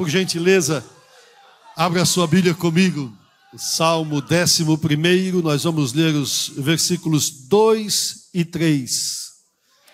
por 0.00 0.08
gentileza, 0.08 0.82
abra 1.76 2.06
sua 2.06 2.26
Bíblia 2.26 2.54
comigo. 2.54 3.14
Salmo 3.58 4.22
11, 4.24 4.64
nós 5.42 5.64
vamos 5.64 5.92
ler 5.92 6.14
os 6.14 6.50
versículos 6.56 7.28
2 7.28 8.30
e 8.32 8.42
3. 8.42 9.30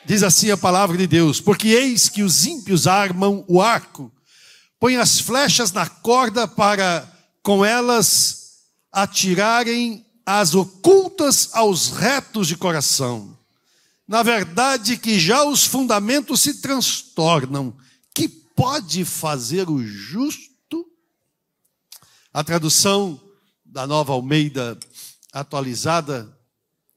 Diz 0.05 0.23
assim 0.23 0.49
a 0.53 0.57
palavra 0.57 0.97
de 0.97 1.09
Deus: 1.09 1.41
Porque 1.41 1.67
eis 1.67 2.09
que 2.09 2.23
os 2.23 2.47
ímpios 2.47 2.87
armam 2.87 3.45
o 3.49 3.61
arco, 3.61 4.13
põem 4.79 4.97
as 4.97 5.19
flechas 5.19 5.73
na 5.73 5.89
corda 5.89 6.47
para 6.47 7.05
com 7.43 7.65
elas 7.65 8.61
atirarem 8.93 10.07
as 10.25 10.55
ocultas 10.55 11.49
aos 11.53 11.91
retos 11.91 12.47
de 12.47 12.57
coração. 12.57 13.37
Na 14.07 14.23
verdade, 14.23 14.99
que 14.99 15.19
já 15.19 15.43
os 15.43 15.65
fundamentos 15.65 16.43
se 16.43 16.61
transtornam. 16.63 17.75
Pode 18.57 19.05
fazer 19.05 19.69
o 19.69 19.85
justo? 19.85 20.91
A 22.33 22.43
tradução 22.43 23.21
da 23.63 23.87
nova 23.87 24.15
Almeida 24.15 24.79
atualizada, 25.31 26.35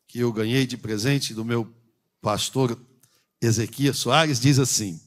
que 0.07 0.19
eu 0.19 0.31
ganhei 0.31 0.65
de 0.65 0.77
presente 0.77 1.33
do 1.33 1.43
meu 1.43 1.69
pastor 2.21 2.79
Ezequias 3.41 3.97
Soares, 3.97 4.39
diz 4.39 4.57
assim: 4.57 5.01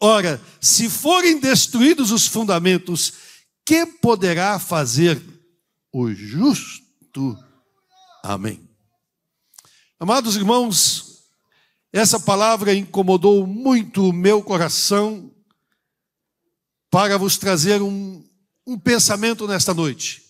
Ora, 0.00 0.40
se 0.58 0.88
forem 0.88 1.38
destruídos 1.38 2.10
os 2.10 2.26
fundamentos, 2.26 3.12
que 3.62 3.84
poderá 3.84 4.58
fazer 4.58 5.22
o 5.92 6.10
justo? 6.10 7.38
Amém. 8.22 8.66
Amados 10.00 10.36
irmãos, 10.36 11.24
essa 11.92 12.18
palavra 12.18 12.72
incomodou 12.72 13.46
muito 13.46 14.08
o 14.08 14.12
meu 14.12 14.42
coração 14.42 15.34
para 16.90 17.18
vos 17.18 17.36
trazer 17.36 17.82
um, 17.82 18.24
um 18.66 18.78
pensamento 18.78 19.46
nesta 19.46 19.74
noite. 19.74 20.22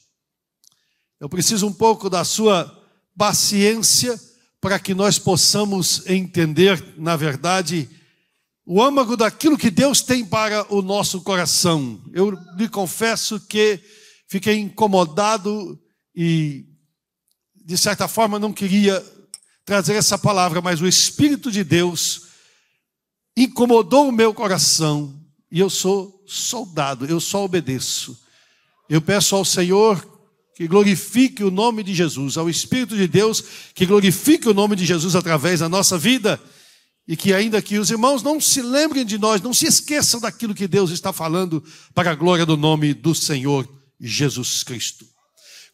Eu 1.20 1.28
preciso 1.28 1.66
um 1.66 1.72
pouco 1.72 2.08
da 2.08 2.24
sua 2.24 2.74
paciência 3.16 4.18
para 4.60 4.78
que 4.78 4.94
nós 4.94 5.18
possamos 5.18 6.06
entender, 6.06 6.94
na 6.96 7.16
verdade, 7.16 7.88
o 8.64 8.82
âmago 8.82 9.16
daquilo 9.16 9.58
que 9.58 9.70
Deus 9.70 10.02
tem 10.02 10.24
para 10.24 10.72
o 10.72 10.82
nosso 10.82 11.20
coração. 11.22 12.00
Eu 12.12 12.30
lhe 12.56 12.68
confesso 12.68 13.40
que 13.40 13.80
fiquei 14.28 14.58
incomodado 14.58 15.80
e, 16.14 16.66
de 17.54 17.78
certa 17.78 18.06
forma, 18.06 18.38
não 18.38 18.52
queria 18.52 19.04
trazer 19.64 19.94
essa 19.94 20.18
palavra, 20.18 20.60
mas 20.60 20.80
o 20.80 20.86
Espírito 20.86 21.50
de 21.50 21.64
Deus 21.64 22.22
incomodou 23.36 24.08
o 24.08 24.12
meu 24.12 24.34
coração 24.34 25.18
e 25.50 25.60
eu 25.60 25.70
sou 25.70 26.22
soldado, 26.26 27.06
eu 27.06 27.20
só 27.20 27.44
obedeço. 27.44 28.18
Eu 28.88 29.00
peço 29.00 29.34
ao 29.34 29.44
Senhor 29.44 30.06
que 30.54 30.66
glorifique 30.66 31.44
o 31.44 31.50
nome 31.50 31.82
de 31.82 31.94
Jesus, 31.94 32.36
ao 32.36 32.50
Espírito 32.50 32.96
de 32.96 33.06
Deus 33.06 33.44
que 33.74 33.86
glorifique 33.86 34.48
o 34.48 34.54
nome 34.54 34.74
de 34.74 34.84
Jesus 34.84 35.14
através 35.14 35.60
da 35.60 35.68
nossa 35.68 35.96
vida 35.96 36.40
e 37.06 37.16
que 37.16 37.32
ainda 37.32 37.62
que 37.62 37.78
os 37.78 37.90
irmãos 37.90 38.22
não 38.22 38.40
se 38.40 38.60
lembrem 38.60 39.04
de 39.04 39.16
nós, 39.16 39.40
não 39.40 39.54
se 39.54 39.66
esqueçam 39.66 40.20
daquilo 40.20 40.54
que 40.54 40.68
Deus 40.68 40.90
está 40.90 41.12
falando 41.12 41.64
para 41.94 42.10
a 42.10 42.14
glória 42.14 42.44
do 42.44 42.56
nome 42.56 42.92
do 42.92 43.14
Senhor 43.14 43.66
Jesus 44.00 44.62
Cristo. 44.62 45.06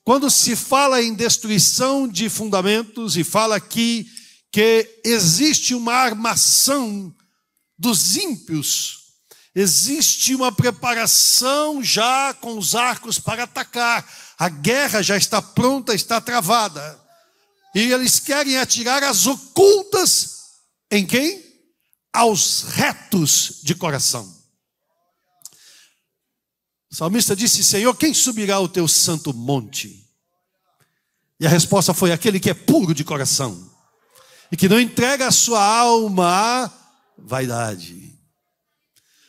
Quando 0.04 0.30
se 0.30 0.54
fala 0.54 1.02
em 1.02 1.14
destruição 1.14 2.06
de 2.06 2.28
fundamentos 2.28 3.16
e 3.16 3.24
fala 3.24 3.56
aqui 3.56 4.06
que 4.52 5.00
existe 5.02 5.74
uma 5.74 5.94
armação 5.94 7.12
dos 7.76 8.16
ímpios, 8.16 9.03
existe 9.54 10.34
uma 10.34 10.50
preparação 10.50 11.82
já 11.82 12.34
com 12.34 12.58
os 12.58 12.74
arcos 12.74 13.18
para 13.18 13.44
atacar, 13.44 14.04
a 14.38 14.48
guerra 14.48 15.02
já 15.02 15.16
está 15.16 15.40
pronta, 15.40 15.94
está 15.94 16.20
travada. 16.20 17.00
E 17.74 17.92
eles 17.92 18.18
querem 18.20 18.56
atirar 18.56 19.02
as 19.02 19.26
ocultas 19.26 20.34
em 20.90 21.06
quem? 21.06 21.42
Aos 22.12 22.62
retos 22.62 23.60
de 23.62 23.74
coração. 23.74 24.32
O 26.90 26.94
salmista 26.94 27.34
disse: 27.34 27.64
Senhor, 27.64 27.92
quem 27.96 28.14
subirá 28.14 28.54
ao 28.54 28.68
teu 28.68 28.86
santo 28.86 29.34
monte? 29.34 30.08
E 31.40 31.46
a 31.46 31.50
resposta 31.50 31.92
foi: 31.92 32.12
aquele 32.12 32.38
que 32.38 32.50
é 32.50 32.54
puro 32.54 32.94
de 32.94 33.02
coração 33.02 33.72
e 34.52 34.56
que 34.56 34.68
não 34.68 34.78
entrega 34.78 35.26
a 35.26 35.32
sua 35.32 35.60
alma 35.60 36.64
à 36.64 36.70
vaidade. 37.18 38.13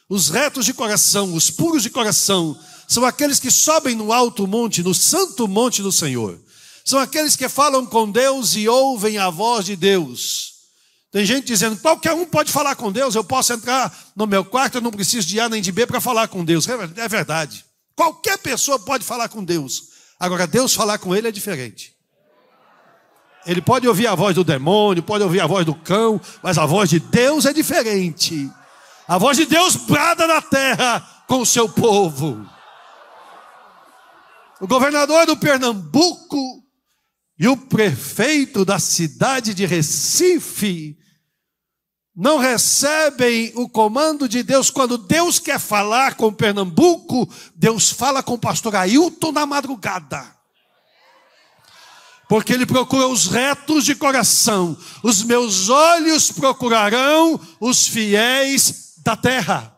Os 0.07 0.29
retos 0.29 0.65
de 0.65 0.73
coração, 0.73 1.33
os 1.33 1.49
puros 1.49 1.83
de 1.83 1.89
coração, 1.89 2.57
são 2.87 3.03
aqueles 3.03 3.39
que 3.39 3.49
sobem 3.49 3.95
no 3.95 4.13
alto 4.13 4.45
monte, 4.45 4.83
no 4.83 4.93
santo 4.93 5.47
monte 5.47 5.81
do 5.81 5.91
Senhor. 5.91 6.39
São 6.83 6.99
aqueles 6.99 7.35
que 7.35 7.49
falam 7.49 7.85
com 7.85 8.09
Deus 8.11 8.55
e 8.55 8.67
ouvem 8.69 9.17
a 9.17 9.31
voz 9.31 9.65
de 9.65 9.75
Deus. 9.75 10.53
Tem 11.11 11.25
gente 11.25 11.47
dizendo, 11.47 11.77
qualquer 11.77 12.13
um 12.13 12.25
pode 12.25 12.51
falar 12.51 12.75
com 12.75 12.91
Deus, 12.91 13.15
eu 13.15 13.23
posso 13.23 13.53
entrar 13.53 13.91
no 14.15 14.27
meu 14.27 14.45
quarto, 14.45 14.75
eu 14.75 14.81
não 14.81 14.91
preciso 14.91 15.25
de 15.25 15.39
A 15.39 15.49
nem 15.49 15.61
de 15.61 15.71
B 15.71 15.87
para 15.87 15.99
falar 16.01 16.27
com 16.27 16.45
Deus. 16.45 16.67
É 16.67 17.07
verdade. 17.07 17.65
Qualquer 17.95 18.37
pessoa 18.37 18.77
pode 18.77 19.03
falar 19.03 19.29
com 19.29 19.43
Deus. 19.43 19.95
Agora, 20.19 20.45
Deus 20.45 20.73
falar 20.75 20.97
com 20.99 21.15
ele 21.15 21.27
é 21.27 21.31
diferente. 21.31 21.95
Ele 23.45 23.61
pode 23.61 23.87
ouvir 23.87 24.07
a 24.07 24.15
voz 24.15 24.35
do 24.35 24.43
demônio, 24.43 25.01
pode 25.01 25.23
ouvir 25.23 25.39
a 25.39 25.47
voz 25.47 25.65
do 25.65 25.73
cão, 25.73 26.19
mas 26.43 26.57
a 26.57 26.65
voz 26.65 26.89
de 26.89 26.99
Deus 26.99 27.45
é 27.45 27.53
diferente. 27.53 28.51
A 29.07 29.17
voz 29.19 29.37
de 29.37 29.45
Deus 29.45 29.75
brada 29.75 30.25
na 30.25 30.41
terra 30.41 31.23
com 31.27 31.41
o 31.41 31.45
seu 31.45 31.69
povo. 31.69 32.47
O 34.59 34.67
governador 34.67 35.25
do 35.27 35.37
Pernambuco 35.37 36.63
e 37.37 37.47
o 37.47 37.55
prefeito 37.55 38.65
da 38.65 38.79
cidade 38.79 39.53
de 39.53 39.65
Recife 39.65 40.97
não 42.15 42.37
recebem 42.37 43.51
o 43.55 43.67
comando 43.67 44.27
de 44.27 44.41
Deus 44.41 44.69
quando 44.69 44.97
Deus 44.97 45.37
quer 45.37 45.59
falar 45.59 46.15
com 46.15 46.33
Pernambuco, 46.33 47.29
Deus 47.53 47.91
fala 47.91 48.23
com 48.23 48.35
o 48.35 48.39
pastor 48.39 48.75
Ailton 48.75 49.33
na 49.33 49.45
madrugada. 49.45 50.33
Porque 52.27 52.53
ele 52.53 52.65
procura 52.65 53.05
os 53.05 53.27
retos 53.27 53.85
de 53.85 53.93
coração. 53.93 54.75
Os 55.03 55.21
meus 55.23 55.69
olhos 55.69 56.31
procurarão 56.31 57.39
os 57.59 57.87
fiéis 57.87 58.94
da 59.05 59.15
terra. 59.15 59.71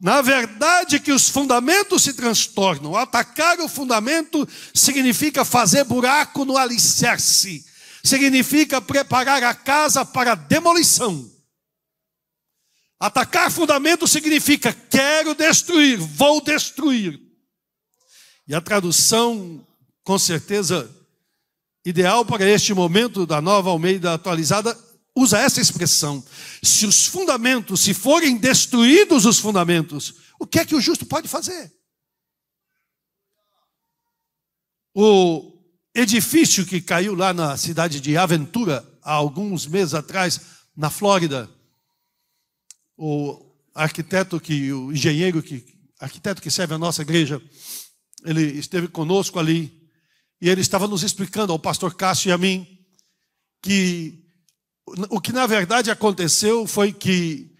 Na 0.00 0.20
verdade, 0.20 1.00
que 1.00 1.10
os 1.10 1.28
fundamentos 1.28 2.02
se 2.02 2.12
transtornam. 2.12 2.94
Atacar 2.94 3.58
o 3.58 3.68
fundamento 3.68 4.46
significa 4.74 5.44
fazer 5.44 5.84
buraco 5.84 6.44
no 6.44 6.56
alicerce, 6.56 7.64
significa 8.04 8.80
preparar 8.80 9.42
a 9.42 9.54
casa 9.54 10.04
para 10.04 10.36
demolição. 10.36 11.28
Atacar 13.00 13.50
fundamento 13.50 14.06
significa 14.06 14.72
quero 14.72 15.34
destruir, 15.34 15.98
vou 15.98 16.40
destruir. 16.42 17.18
E 18.46 18.54
a 18.54 18.60
tradução, 18.60 19.66
com 20.04 20.18
certeza, 20.18 20.94
ideal 21.84 22.24
para 22.24 22.48
este 22.48 22.74
momento 22.74 23.26
da 23.26 23.40
nova 23.40 23.70
Almeida 23.70 24.14
atualizada 24.14 24.87
usa 25.18 25.38
essa 25.38 25.60
expressão. 25.60 26.24
Se 26.62 26.86
os 26.86 27.06
fundamentos, 27.06 27.80
se 27.80 27.92
forem 27.92 28.36
destruídos 28.36 29.26
os 29.26 29.38
fundamentos, 29.38 30.14
o 30.38 30.46
que 30.46 30.58
é 30.58 30.64
que 30.64 30.74
o 30.74 30.80
justo 30.80 31.04
pode 31.04 31.28
fazer? 31.28 31.72
O 34.94 35.58
edifício 35.94 36.64
que 36.64 36.80
caiu 36.80 37.14
lá 37.14 37.32
na 37.32 37.56
cidade 37.56 38.00
de 38.00 38.16
Aventura, 38.16 38.86
há 39.02 39.12
alguns 39.12 39.66
meses 39.66 39.94
atrás, 39.94 40.40
na 40.76 40.90
Flórida, 40.90 41.50
o 42.96 43.44
arquiteto 43.74 44.40
que, 44.40 44.72
o 44.72 44.92
engenheiro 44.92 45.42
que, 45.42 45.64
arquiteto 46.00 46.42
que 46.42 46.50
serve 46.50 46.74
a 46.74 46.78
nossa 46.78 47.02
igreja, 47.02 47.42
ele 48.24 48.42
esteve 48.58 48.88
conosco 48.88 49.38
ali, 49.38 49.76
e 50.40 50.48
ele 50.48 50.60
estava 50.60 50.86
nos 50.86 51.02
explicando 51.02 51.52
ao 51.52 51.58
pastor 51.58 51.94
Cássio 51.94 52.28
e 52.28 52.32
a 52.32 52.38
mim, 52.38 52.66
que 53.60 54.27
o 55.10 55.20
que 55.20 55.32
na 55.32 55.46
verdade 55.46 55.90
aconteceu 55.90 56.66
foi 56.66 56.92
que 56.92 57.50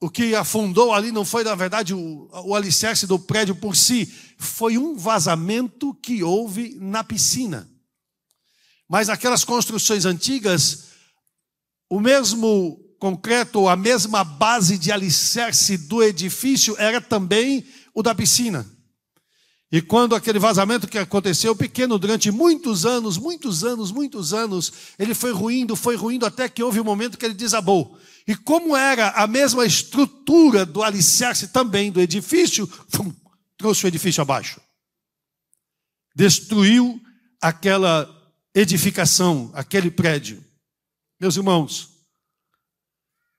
o 0.00 0.10
que 0.10 0.34
afundou 0.34 0.92
ali 0.92 1.10
não 1.10 1.24
foi, 1.24 1.42
na 1.44 1.54
verdade, 1.54 1.94
o, 1.94 2.28
o 2.44 2.54
alicerce 2.54 3.06
do 3.06 3.18
prédio 3.18 3.54
por 3.54 3.74
si, 3.74 4.12
foi 4.36 4.76
um 4.76 4.96
vazamento 4.96 5.94
que 5.94 6.22
houve 6.22 6.76
na 6.78 7.02
piscina. 7.02 7.66
Mas 8.86 9.08
aquelas 9.08 9.44
construções 9.44 10.04
antigas, 10.04 10.88
o 11.88 11.98
mesmo 12.00 12.78
concreto, 12.98 13.66
a 13.66 13.76
mesma 13.76 14.22
base 14.24 14.76
de 14.76 14.92
alicerce 14.92 15.78
do 15.78 16.02
edifício 16.02 16.76
era 16.78 17.00
também 17.00 17.66
o 17.94 18.02
da 18.02 18.14
piscina. 18.14 18.66
E 19.74 19.82
quando 19.82 20.14
aquele 20.14 20.38
vazamento 20.38 20.86
que 20.86 20.96
aconteceu, 20.96 21.56
pequeno, 21.56 21.98
durante 21.98 22.30
muitos 22.30 22.86
anos, 22.86 23.18
muitos 23.18 23.64
anos, 23.64 23.90
muitos 23.90 24.32
anos, 24.32 24.72
ele 24.96 25.16
foi 25.16 25.32
ruindo, 25.32 25.74
foi 25.74 25.96
ruindo, 25.96 26.24
até 26.24 26.48
que 26.48 26.62
houve 26.62 26.78
um 26.78 26.84
momento 26.84 27.18
que 27.18 27.24
ele 27.24 27.34
desabou. 27.34 27.98
E 28.24 28.36
como 28.36 28.76
era 28.76 29.10
a 29.10 29.26
mesma 29.26 29.66
estrutura 29.66 30.64
do 30.64 30.80
alicerce 30.80 31.48
também 31.48 31.90
do 31.90 32.00
edifício, 32.00 32.72
trouxe 33.58 33.84
o 33.84 33.88
edifício 33.88 34.22
abaixo. 34.22 34.60
Destruiu 36.14 37.02
aquela 37.42 38.08
edificação, 38.54 39.50
aquele 39.54 39.90
prédio. 39.90 40.40
Meus 41.18 41.34
irmãos, 41.36 41.90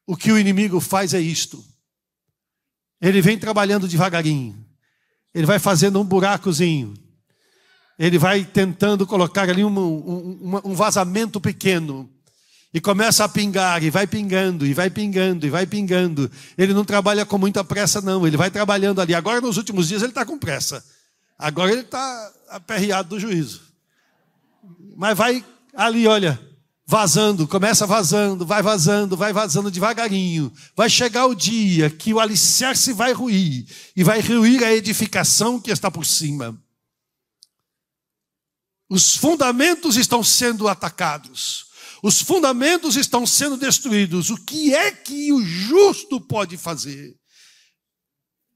o 0.05 0.17
que 0.17 0.33
o 0.33 0.37
inimigo 0.37 0.81
faz 0.81 1.13
é 1.13 1.19
isto. 1.21 1.65
Ele 2.99 3.21
vem 3.21 3.39
trabalhando 3.39 3.87
devagarinho. 3.87 4.64
Ele 5.35 5.45
vai 5.45 5.59
fazendo 5.59 5.99
um 5.99 6.05
buracozinho. 6.05 6.93
Ele 7.99 8.17
vai 8.17 8.45
tentando 8.45 9.05
colocar 9.05 9.49
ali 9.49 9.65
um, 9.65 9.77
um, 9.77 10.61
um 10.63 10.73
vazamento 10.73 11.41
pequeno. 11.41 12.09
E 12.73 12.79
começa 12.79 13.23
a 13.25 13.29
pingar, 13.29 13.83
e 13.83 13.89
vai 13.89 14.07
pingando, 14.07 14.65
e 14.65 14.73
vai 14.73 14.89
pingando, 14.89 15.45
e 15.45 15.49
vai 15.49 15.65
pingando. 15.65 16.31
Ele 16.57 16.73
não 16.73 16.85
trabalha 16.85 17.25
com 17.25 17.37
muita 17.37 17.63
pressa, 17.65 18.01
não. 18.01 18.25
Ele 18.25 18.37
vai 18.37 18.49
trabalhando 18.49 19.01
ali. 19.01 19.13
Agora, 19.13 19.41
nos 19.41 19.57
últimos 19.57 19.89
dias, 19.89 20.01
ele 20.01 20.11
está 20.11 20.25
com 20.25 20.39
pressa. 20.39 20.83
Agora 21.37 21.71
ele 21.71 21.81
está 21.81 22.31
aperreado 22.49 23.09
do 23.09 23.19
juízo. 23.19 23.61
Mas 24.95 25.17
vai 25.17 25.43
ali, 25.73 26.07
olha, 26.07 26.39
vazando, 26.85 27.47
começa 27.47 27.87
vazando, 27.87 28.45
vai 28.45 28.61
vazando, 28.61 29.17
vai 29.17 29.33
vazando 29.33 29.71
devagarinho. 29.71 30.53
Vai 30.75 30.89
chegar 30.89 31.25
o 31.25 31.35
dia 31.35 31.89
que 31.89 32.13
o 32.13 32.19
alicerce 32.19 32.93
vai 32.93 33.11
ruir, 33.11 33.65
e 33.95 34.03
vai 34.03 34.19
ruir 34.21 34.63
a 34.63 34.73
edificação 34.73 35.59
que 35.59 35.71
está 35.71 35.89
por 35.89 36.05
cima. 36.05 36.61
Os 38.87 39.17
fundamentos 39.17 39.97
estão 39.97 40.23
sendo 40.23 40.67
atacados. 40.67 41.65
Os 42.03 42.21
fundamentos 42.21 42.95
estão 42.95 43.25
sendo 43.25 43.57
destruídos. 43.57 44.29
O 44.29 44.37
que 44.37 44.75
é 44.75 44.91
que 44.91 45.33
o 45.33 45.43
justo 45.43 46.21
pode 46.21 46.55
fazer? 46.55 47.15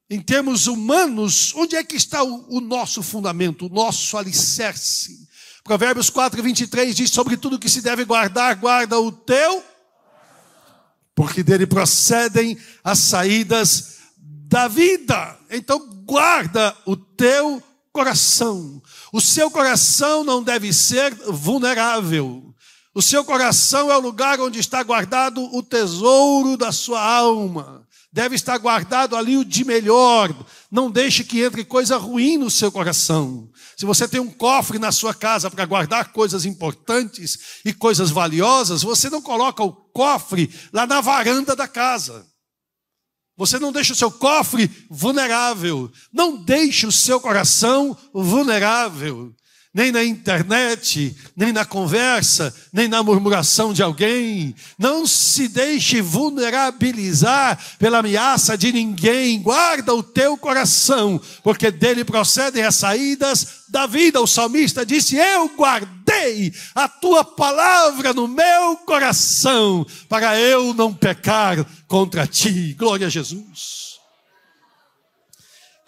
Em 0.08 0.22
termos 0.22 0.68
humanos, 0.68 1.54
onde 1.56 1.76
é 1.76 1.84
que 1.84 1.96
está 1.96 2.24
o, 2.24 2.58
o 2.58 2.62
nosso 2.62 3.02
fundamento, 3.02 3.66
o 3.66 3.70
nosso 3.70 4.18
alicerce? 4.18 5.28
Provérbios 5.64 6.10
4, 6.10 6.42
23 6.42 6.96
diz: 6.96 7.12
Sobre 7.12 7.38
tudo 7.38 7.60
que 7.60 7.70
se 7.70 7.82
deve 7.82 8.06
guardar, 8.06 8.56
guarda 8.56 9.00
o 9.00 9.12
teu, 9.12 9.64
porque 11.14 11.44
dele 11.44 11.68
procedem 11.68 12.58
as 12.84 13.00
saídas 13.00 13.98
da 14.18 14.68
vida. 14.68 15.38
Então, 15.50 15.80
guarda 16.06 16.76
o 16.86 16.96
teu 16.96 17.62
coração. 17.92 18.82
O 19.12 19.22
seu 19.22 19.52
coração 19.52 20.24
não 20.24 20.42
deve 20.42 20.72
ser 20.74 21.14
vulnerável. 21.14 22.54
O 22.94 23.02
seu 23.02 23.24
coração 23.24 23.92
é 23.92 23.98
o 23.98 24.02
lugar 24.02 24.40
onde 24.40 24.60
está 24.60 24.82
guardado 24.82 25.44
o 25.56 25.62
tesouro 25.62 26.58
da 26.58 26.72
sua 26.72 27.02
alma. 27.02 27.88
Deve 28.12 28.36
estar 28.36 28.58
guardado 28.58 29.16
ali 29.16 29.38
o 29.38 29.46
de 29.46 29.64
melhor. 29.64 30.34
Não 30.72 30.90
deixe 30.90 31.24
que 31.24 31.44
entre 31.44 31.64
coisa 31.64 31.98
ruim 31.98 32.38
no 32.38 32.50
seu 32.50 32.72
coração. 32.72 33.50
Se 33.80 33.86
você 33.86 34.10
tem 34.10 34.20
um 34.20 34.30
cofre 34.30 34.78
na 34.78 34.92
sua 34.92 35.14
casa 35.14 35.50
para 35.50 35.64
guardar 35.64 36.12
coisas 36.12 36.44
importantes 36.44 37.62
e 37.64 37.72
coisas 37.72 38.10
valiosas, 38.10 38.84
você 38.84 39.10
não 39.10 39.22
coloca 39.22 39.64
o 39.64 39.72
cofre 39.72 40.54
lá 40.74 40.86
na 40.86 41.00
varanda 41.00 41.56
da 41.56 41.66
casa. 41.66 42.28
Você 43.38 43.58
não 43.58 43.72
deixa 43.72 43.94
o 43.94 43.96
seu 43.96 44.12
cofre 44.12 44.70
vulnerável. 44.90 45.90
Não 46.12 46.36
deixe 46.36 46.86
o 46.86 46.92
seu 46.92 47.22
coração 47.22 47.98
vulnerável 48.14 49.34
nem 49.72 49.92
na 49.92 50.04
internet, 50.04 51.16
nem 51.36 51.54
na 51.54 51.64
conversa, 51.64 52.54
nem 52.74 52.88
na 52.88 53.04
murmuração 53.04 53.72
de 53.72 53.84
alguém. 53.84 54.56
Não 54.80 55.06
se 55.06 55.48
deixe 55.48 56.02
vulnerabilizar 56.02 57.58
pela 57.78 58.00
ameaça 58.00 58.58
de 58.58 58.72
ninguém. 58.72 59.40
Guarda 59.42 59.94
o 59.94 60.02
teu 60.02 60.36
coração, 60.36 61.22
porque 61.44 61.70
dele 61.70 62.04
procedem 62.04 62.64
as 62.64 62.76
saídas 62.76 63.66
da 63.70 63.86
vida. 63.86 64.20
O 64.20 64.28
salmista 64.28 64.84
disse: 64.84 65.16
Eu 65.16 65.50
guardei 65.56 66.52
a 66.74 66.88
tua 66.88 67.24
palavra 67.24 68.12
no 68.12 68.28
meu 68.28 68.76
coração, 68.78 69.86
para 70.08 70.40
eu 70.40 70.74
não 70.74 70.92
pecar 70.92 71.64
contra 71.88 72.26
ti. 72.26 72.74
Glória 72.74 73.06
a 73.06 73.10
Jesus. 73.10 73.99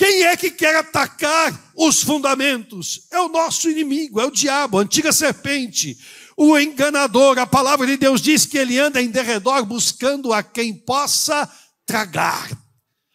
Quem 0.02 0.24
é 0.24 0.36
que 0.36 0.50
quer 0.50 0.76
atacar 0.78 1.72
os 1.76 2.02
fundamentos? 2.02 3.06
É 3.12 3.20
o 3.20 3.30
nosso 3.30 3.70
inimigo, 3.70 4.20
é 4.20 4.26
o 4.26 4.32
diabo, 4.32 4.80
a 4.80 4.82
antiga 4.82 5.12
serpente, 5.12 5.96
o 6.36 6.58
enganador. 6.58 7.38
A 7.38 7.46
palavra 7.46 7.86
de 7.86 7.98
Deus 7.98 8.20
diz 8.20 8.44
que 8.44 8.58
ele 8.58 8.80
anda 8.80 9.00
em 9.00 9.12
derredor 9.12 9.64
buscando 9.64 10.34
a 10.34 10.42
quem 10.42 10.74
possa 10.74 11.48
tragar. 11.86 12.50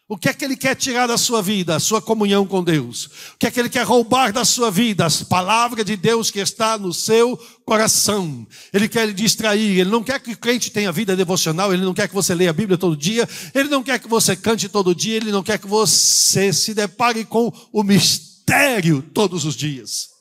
O 0.09 0.17
que 0.17 0.29
é 0.29 0.33
que 0.33 0.45
ele 0.45 0.55
quer 0.55 0.73
tirar 0.73 1.05
da 1.05 1.17
sua 1.17 1.41
vida? 1.41 1.75
A 1.75 1.81
sua 1.81 2.01
comunhão 2.01 2.47
com 2.47 2.63
Deus. 2.63 3.07
O 3.33 3.37
que 3.37 3.45
é 3.45 3.51
que 3.51 3.59
ele 3.59 3.67
quer 3.67 3.85
roubar 3.85 4.31
da 4.31 4.45
sua 4.45 4.71
vida? 4.71 5.05
As 5.05 5.21
palavras 5.21 5.85
de 5.85 5.97
Deus 5.97 6.31
que 6.31 6.39
está 6.39 6.77
no 6.77 6.93
seu 6.93 7.35
coração. 7.65 8.47
Ele 8.71 8.87
quer 8.87 9.05
lhe 9.05 9.13
distrair. 9.13 9.79
Ele 9.79 9.89
não 9.89 10.01
quer 10.01 10.21
que 10.21 10.31
o 10.31 10.37
crente 10.37 10.71
tenha 10.71 10.93
vida 10.93 11.13
devocional. 11.13 11.73
Ele 11.73 11.83
não 11.83 11.93
quer 11.93 12.07
que 12.07 12.15
você 12.15 12.33
leia 12.33 12.51
a 12.51 12.53
Bíblia 12.53 12.77
todo 12.77 12.95
dia. 12.95 13.27
Ele 13.53 13.67
não 13.67 13.83
quer 13.83 13.99
que 13.99 14.07
você 14.07 14.33
cante 14.33 14.69
todo 14.69 14.95
dia. 14.95 15.17
Ele 15.17 15.29
não 15.29 15.43
quer 15.43 15.59
que 15.59 15.67
você 15.67 16.53
se 16.53 16.73
depare 16.73 17.25
com 17.25 17.51
o 17.73 17.83
mistério 17.83 19.01
todos 19.13 19.43
os 19.43 19.57
dias. 19.57 20.16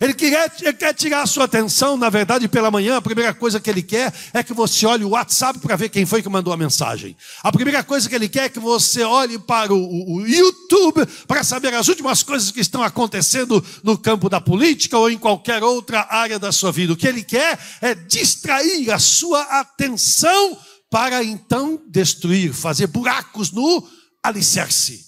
Ele 0.00 0.14
quer, 0.14 0.52
ele 0.60 0.72
quer 0.74 0.94
tirar 0.94 1.22
a 1.22 1.26
sua 1.26 1.44
atenção, 1.44 1.96
na 1.96 2.08
verdade, 2.08 2.46
pela 2.46 2.70
manhã, 2.70 2.96
a 2.96 3.02
primeira 3.02 3.34
coisa 3.34 3.58
que 3.58 3.68
ele 3.68 3.82
quer 3.82 4.12
é 4.32 4.42
que 4.42 4.52
você 4.52 4.86
olhe 4.86 5.04
o 5.04 5.10
WhatsApp 5.10 5.58
para 5.58 5.74
ver 5.74 5.88
quem 5.88 6.06
foi 6.06 6.22
que 6.22 6.28
mandou 6.28 6.52
a 6.52 6.56
mensagem. 6.56 7.16
A 7.42 7.50
primeira 7.50 7.82
coisa 7.82 8.08
que 8.08 8.14
ele 8.14 8.28
quer 8.28 8.44
é 8.44 8.48
que 8.48 8.60
você 8.60 9.02
olhe 9.02 9.38
para 9.38 9.72
o, 9.72 10.16
o 10.16 10.26
YouTube 10.26 11.04
para 11.26 11.42
saber 11.42 11.74
as 11.74 11.88
últimas 11.88 12.22
coisas 12.22 12.50
que 12.52 12.60
estão 12.60 12.82
acontecendo 12.82 13.64
no 13.82 13.98
campo 13.98 14.28
da 14.28 14.40
política 14.40 14.96
ou 14.96 15.10
em 15.10 15.18
qualquer 15.18 15.62
outra 15.62 16.06
área 16.08 16.38
da 16.38 16.52
sua 16.52 16.70
vida. 16.70 16.92
O 16.92 16.96
que 16.96 17.08
ele 17.08 17.24
quer 17.24 17.58
é 17.80 17.94
distrair 17.94 18.90
a 18.92 18.98
sua 18.98 19.42
atenção 19.42 20.56
para 20.90 21.22
então 21.24 21.82
destruir, 21.88 22.52
fazer 22.52 22.86
buracos 22.86 23.50
no 23.50 23.86
alicerce. 24.22 25.06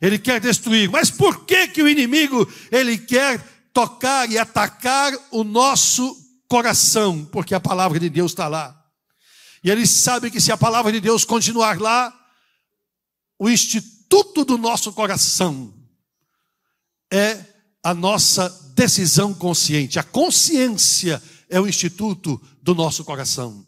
Ele 0.00 0.18
quer 0.18 0.40
destruir. 0.40 0.90
Mas 0.90 1.10
por 1.10 1.44
que 1.44 1.68
que 1.68 1.82
o 1.82 1.88
inimigo 1.88 2.46
ele 2.70 2.98
quer 2.98 3.55
tocar 3.76 4.30
e 4.30 4.38
atacar 4.38 5.12
o 5.30 5.44
nosso 5.44 6.16
coração, 6.48 7.26
porque 7.26 7.54
a 7.54 7.60
palavra 7.60 8.00
de 8.00 8.08
Deus 8.08 8.32
está 8.32 8.48
lá. 8.48 8.74
E 9.62 9.70
ele 9.70 9.86
sabe 9.86 10.30
que 10.30 10.40
se 10.40 10.50
a 10.50 10.56
palavra 10.56 10.90
de 10.90 10.98
Deus 10.98 11.26
continuar 11.26 11.78
lá, 11.78 12.10
o 13.38 13.50
instituto 13.50 14.46
do 14.46 14.56
nosso 14.56 14.94
coração 14.94 15.74
é 17.12 17.44
a 17.82 17.92
nossa 17.92 18.48
decisão 18.74 19.34
consciente. 19.34 19.98
A 19.98 20.02
consciência 20.02 21.22
é 21.50 21.60
o 21.60 21.68
instituto 21.68 22.40
do 22.62 22.74
nosso 22.74 23.04
coração. 23.04 23.66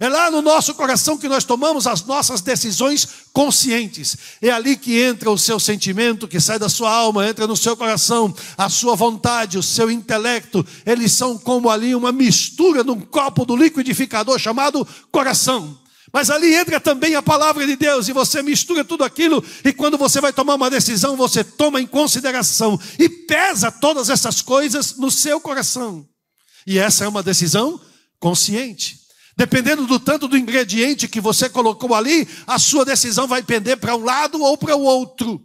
É 0.00 0.08
lá 0.08 0.30
no 0.30 0.40
nosso 0.40 0.72
coração 0.72 1.18
que 1.18 1.28
nós 1.28 1.44
tomamos 1.44 1.86
as 1.86 2.02
nossas 2.06 2.40
decisões 2.40 3.06
conscientes. 3.34 4.16
É 4.40 4.48
ali 4.48 4.74
que 4.74 4.98
entra 4.98 5.30
o 5.30 5.36
seu 5.36 5.60
sentimento, 5.60 6.26
que 6.26 6.40
sai 6.40 6.58
da 6.58 6.70
sua 6.70 6.90
alma, 6.90 7.28
entra 7.28 7.46
no 7.46 7.54
seu 7.54 7.76
coração, 7.76 8.34
a 8.56 8.70
sua 8.70 8.96
vontade, 8.96 9.58
o 9.58 9.62
seu 9.62 9.90
intelecto. 9.90 10.66
Eles 10.86 11.12
são 11.12 11.36
como 11.36 11.68
ali 11.68 11.94
uma 11.94 12.12
mistura 12.12 12.82
num 12.82 12.98
copo 12.98 13.44
do 13.44 13.54
liquidificador 13.54 14.38
chamado 14.38 14.88
coração. 15.12 15.78
Mas 16.10 16.30
ali 16.30 16.54
entra 16.54 16.80
também 16.80 17.14
a 17.14 17.22
palavra 17.22 17.66
de 17.66 17.76
Deus 17.76 18.08
e 18.08 18.12
você 18.14 18.42
mistura 18.42 18.82
tudo 18.82 19.04
aquilo 19.04 19.44
e 19.62 19.70
quando 19.70 19.98
você 19.98 20.18
vai 20.18 20.32
tomar 20.32 20.54
uma 20.54 20.70
decisão, 20.70 21.14
você 21.14 21.44
toma 21.44 21.78
em 21.78 21.86
consideração 21.86 22.80
e 22.98 23.06
pesa 23.06 23.70
todas 23.70 24.08
essas 24.08 24.40
coisas 24.40 24.96
no 24.96 25.10
seu 25.10 25.38
coração. 25.42 26.08
E 26.66 26.78
essa 26.78 27.04
é 27.04 27.08
uma 27.08 27.22
decisão 27.22 27.78
consciente. 28.18 28.99
Dependendo 29.36 29.86
do 29.86 29.98
tanto 29.98 30.28
do 30.28 30.36
ingrediente 30.36 31.08
que 31.08 31.20
você 31.20 31.48
colocou 31.48 31.94
ali, 31.94 32.28
a 32.46 32.58
sua 32.58 32.84
decisão 32.84 33.26
vai 33.26 33.42
pender 33.42 33.76
para 33.76 33.96
um 33.96 34.04
lado 34.04 34.42
ou 34.42 34.56
para 34.58 34.76
o 34.76 34.82
outro. 34.82 35.44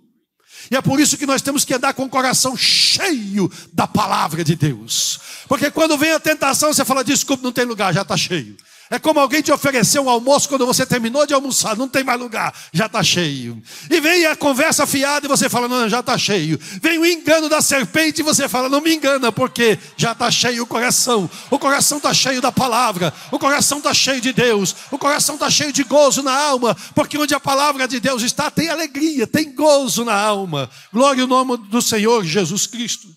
E 0.70 0.76
é 0.76 0.82
por 0.82 1.00
isso 1.00 1.18
que 1.18 1.26
nós 1.26 1.42
temos 1.42 1.64
que 1.64 1.74
andar 1.74 1.94
com 1.94 2.06
o 2.06 2.10
coração 2.10 2.58
cheio 2.58 3.52
da 3.72 3.86
palavra 3.86 4.44
de 4.44 4.56
Deus. 4.56 5.20
Porque 5.48 5.70
quando 5.70 5.98
vem 5.98 6.12
a 6.12 6.20
tentação, 6.20 6.74
você 6.74 6.84
fala: 6.84 7.04
desculpe, 7.04 7.44
não 7.44 7.52
tem 7.52 7.66
lugar, 7.66 7.94
já 7.94 8.02
está 8.02 8.18
cheio. 8.18 8.58
É 8.90 9.00
como 9.00 9.20
alguém 9.20 9.42
te 9.42 9.52
oferecer 9.52 10.00
um 10.00 10.10
almoço 10.10 10.48
quando 10.48 10.66
você 10.66 10.86
terminou 10.86 11.26
de 11.26 11.34
almoçar, 11.34 11.76
não 11.76 11.88
tem 11.88 12.04
mais 12.04 12.20
lugar, 12.20 12.54
já 12.72 12.86
está 12.86 13.02
cheio. 13.02 13.62
E 13.90 14.00
vem 14.00 14.28
a 14.28 14.36
conversa 14.36 14.86
fiada 14.86 15.26
e 15.26 15.30
você 15.30 15.50
fala, 15.50 15.68
não, 15.68 15.90
já 15.90 16.02
está 16.02 16.18
cheio. 16.18 16.60
Vem 16.82 17.00
o 17.00 17.06
engano 17.06 17.50
da 17.50 17.62
serpente 17.62 18.22
e 18.22 18.24
você 18.24 18.48
fala, 18.48 18.70
não 18.70 18.82
me 18.82 18.94
engana, 18.94 19.32
porque 19.32 19.80
já 19.98 20.12
está 20.12 20.30
cheio 20.30 20.64
o 20.64 20.68
coração. 20.68 21.30
O 21.50 21.58
coração 21.58 21.98
está 21.98 22.14
cheio 22.14 22.40
da 22.42 22.52
palavra, 22.52 23.12
o 23.32 23.40
coração 23.40 23.80
está 23.80 23.94
cheio 23.94 24.22
de 24.22 24.32
Deus, 24.32 24.76
o 24.92 25.00
coração 25.00 25.34
está 25.36 25.50
cheio 25.50 25.74
de 25.74 25.84
gozo 25.84 26.22
na 26.22 26.34
alma, 26.34 26.78
porque 26.94 27.18
onde 27.18 27.34
a 27.34 27.40
palavra 27.40 27.88
de 27.88 28.00
Deus 28.00 28.22
está, 28.22 28.52
tem 28.52 28.70
alegria, 28.70 29.26
tem 29.26 29.52
gozo 29.54 30.06
na 30.06 30.16
alma. 30.16 30.70
Glória 30.94 31.24
ao 31.24 31.28
nome 31.28 31.58
do 31.58 31.82
Senhor 31.82 32.24
Jesus 32.24 32.68
Cristo. 32.68 33.08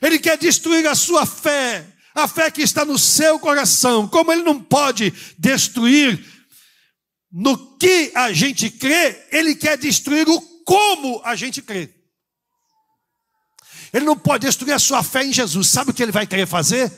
Ele 0.00 0.18
quer 0.18 0.36
destruir 0.36 0.86
a 0.86 0.94
sua 0.94 1.24
fé, 1.24 1.86
a 2.14 2.28
fé 2.28 2.50
que 2.50 2.62
está 2.62 2.84
no 2.84 2.98
seu 2.98 3.38
coração, 3.38 4.06
como 4.06 4.32
ele 4.32 4.42
não 4.42 4.60
pode 4.62 5.12
destruir 5.36 6.24
no 7.32 7.76
que 7.76 8.12
a 8.14 8.32
gente 8.32 8.70
crê, 8.70 9.26
ele 9.32 9.56
quer 9.56 9.76
destruir 9.76 10.28
o 10.28 10.40
como 10.64 11.20
a 11.24 11.34
gente 11.34 11.60
crê. 11.60 11.92
Ele 13.92 14.04
não 14.04 14.16
pode 14.16 14.46
destruir 14.46 14.72
a 14.72 14.78
sua 14.78 15.02
fé 15.02 15.24
em 15.24 15.32
Jesus. 15.32 15.68
Sabe 15.68 15.90
o 15.90 15.94
que 15.94 16.02
ele 16.02 16.12
vai 16.12 16.26
querer 16.26 16.46
fazer? 16.46 16.90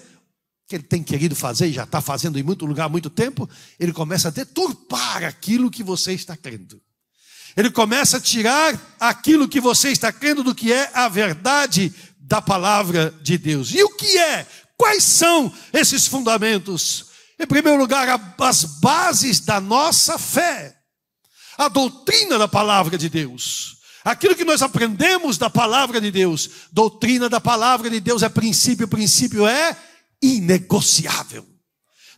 Que 0.68 0.76
ele 0.76 0.84
tem 0.84 1.02
querido 1.02 1.34
fazer 1.34 1.68
e 1.68 1.72
já 1.72 1.84
está 1.84 2.00
fazendo 2.00 2.38
em 2.38 2.42
muito 2.42 2.66
lugar 2.66 2.84
há 2.84 2.88
muito 2.88 3.08
tempo. 3.08 3.48
Ele 3.80 3.92
começa 3.92 4.28
a 4.28 4.30
deturpar 4.30 5.24
aquilo 5.24 5.70
que 5.70 5.82
você 5.82 6.12
está 6.12 6.36
crendo. 6.36 6.80
Ele 7.56 7.70
começa 7.70 8.18
a 8.18 8.20
tirar 8.20 8.96
aquilo 9.00 9.48
que 9.48 9.60
você 9.60 9.90
está 9.90 10.12
crendo 10.12 10.42
do 10.42 10.54
que 10.54 10.72
é 10.72 10.90
a 10.92 11.08
verdade 11.08 11.92
da 12.18 12.42
palavra 12.42 13.14
de 13.22 13.38
Deus. 13.38 13.72
E 13.72 13.82
o 13.82 13.90
que 13.90 14.18
é? 14.18 14.46
Quais 14.76 15.02
são 15.02 15.52
esses 15.72 16.06
fundamentos? 16.06 17.06
Em 17.38 17.46
primeiro 17.46 17.78
lugar, 17.78 18.08
as 18.38 18.64
bases 18.64 19.40
da 19.40 19.60
nossa 19.60 20.18
fé, 20.18 20.76
a 21.56 21.68
doutrina 21.68 22.38
da 22.38 22.48
palavra 22.48 22.96
de 22.96 23.08
Deus. 23.08 23.76
Aquilo 24.04 24.36
que 24.36 24.44
nós 24.44 24.62
aprendemos 24.62 25.36
da 25.36 25.50
palavra 25.50 26.00
de 26.00 26.10
Deus, 26.10 26.48
doutrina 26.70 27.28
da 27.28 27.40
palavra 27.40 27.90
de 27.90 27.98
Deus 27.98 28.22
é 28.22 28.28
princípio, 28.28 28.86
princípio 28.86 29.46
é 29.46 29.76
inegociável. 30.22 31.46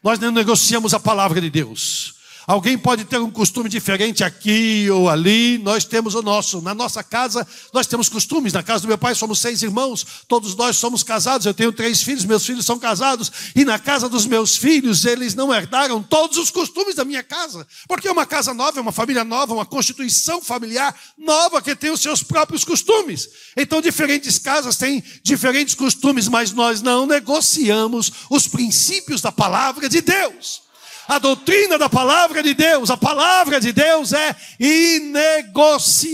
Nós 0.03 0.19
não 0.19 0.31
negociamos 0.31 0.93
a 0.95 1.01
palavra 1.01 1.41
de 1.41 1.51
Deus. 1.51 2.18
Alguém 2.49 2.79
pode 2.79 3.05
ter 3.05 3.21
um 3.21 3.31
costume 3.31 3.69
diferente 3.69 4.25
aqui 4.25 4.89
ou 4.91 5.11
ali, 5.11 5.59
nós 5.59 5.85
temos 5.85 6.15
o 6.15 6.23
nosso. 6.23 6.63
Na 6.63 6.75
nossa 6.75 7.05
casa, 7.05 7.47
nós 7.75 7.87
temos 7.87 8.09
costumes. 8.09 8.55
Na 8.55 8.63
casa 8.63 8.81
do 8.81 8.89
meu 8.89 8.97
pai, 8.97 9.15
somos 9.15 9.39
seis 9.39 9.63
irmãos, 9.63 10.25
todos 10.27 10.57
nós 10.57 10.79
somos 10.79 11.03
casados. 11.03 11.45
Eu 11.45 11.53
tenho 11.53 11.71
três 11.71 12.03
filhos, 12.03 12.25
meus 12.25 12.47
filhos 12.47 12.65
são 12.65 12.79
casados. 12.79 13.31
E 13.55 13.67
na 13.67 13.79
casa 13.79 14.09
dos 14.09 14.25
meus 14.25 14.57
filhos, 14.57 15.05
eles 15.05 15.35
não 15.35 15.53
herdaram 15.53 16.03
todos 16.03 16.39
os 16.39 16.51
costumes 16.51 16.95
da 16.95 17.05
minha 17.05 17.23
casa. 17.23 17.67
Porque 17.87 18.09
é 18.09 18.13
uma 18.13 18.25
casa 18.25 18.55
nova, 18.55 18.79
é 18.79 18.81
uma 18.81 18.93
família 18.93 19.25
nova, 19.25 19.53
uma 19.53 19.67
constituição 19.67 20.41
familiar 20.41 20.99
nova 21.19 21.61
que 21.61 21.77
tem 21.77 21.91
os 21.91 22.01
seus 22.01 22.23
próprios 22.23 22.65
costumes. 22.65 23.29
Então, 23.59 23.83
diferentes 23.83 24.39
casas 24.39 24.79
têm 24.79 25.05
diferentes 25.23 25.75
costumes, 25.75 26.29
mas 26.29 26.51
nós 26.53 26.81
não 26.81 27.05
negociamos 27.05 28.11
os 28.31 28.49
princípios 28.49 29.21
da 29.21 29.31
palavra 29.31 29.87
de 29.87 30.01
Deus 30.01 30.67
a 31.09 31.19
doutrina 31.19 31.79
da 31.79 31.89
palavra 31.89 32.43
de 32.43 32.53
Deus, 32.53 32.91
a 32.91 32.97
palavra 32.99 33.59
de 33.59 33.73
Deus 33.73 34.13
é 34.13 34.37
inegociável. 34.61 36.05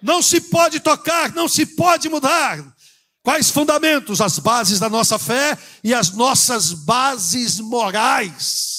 Não 0.00 0.22
se 0.22 0.40
pode 0.40 0.80
tocar, 0.80 1.34
não 1.34 1.46
se 1.46 1.66
pode 1.66 2.08
mudar. 2.08 2.64
Quais 3.22 3.50
fundamentos? 3.50 4.22
As 4.22 4.38
bases 4.38 4.80
da 4.80 4.88
nossa 4.88 5.18
fé 5.18 5.58
e 5.84 5.92
as 5.92 6.12
nossas 6.12 6.72
bases 6.72 7.60
morais. 7.60 8.75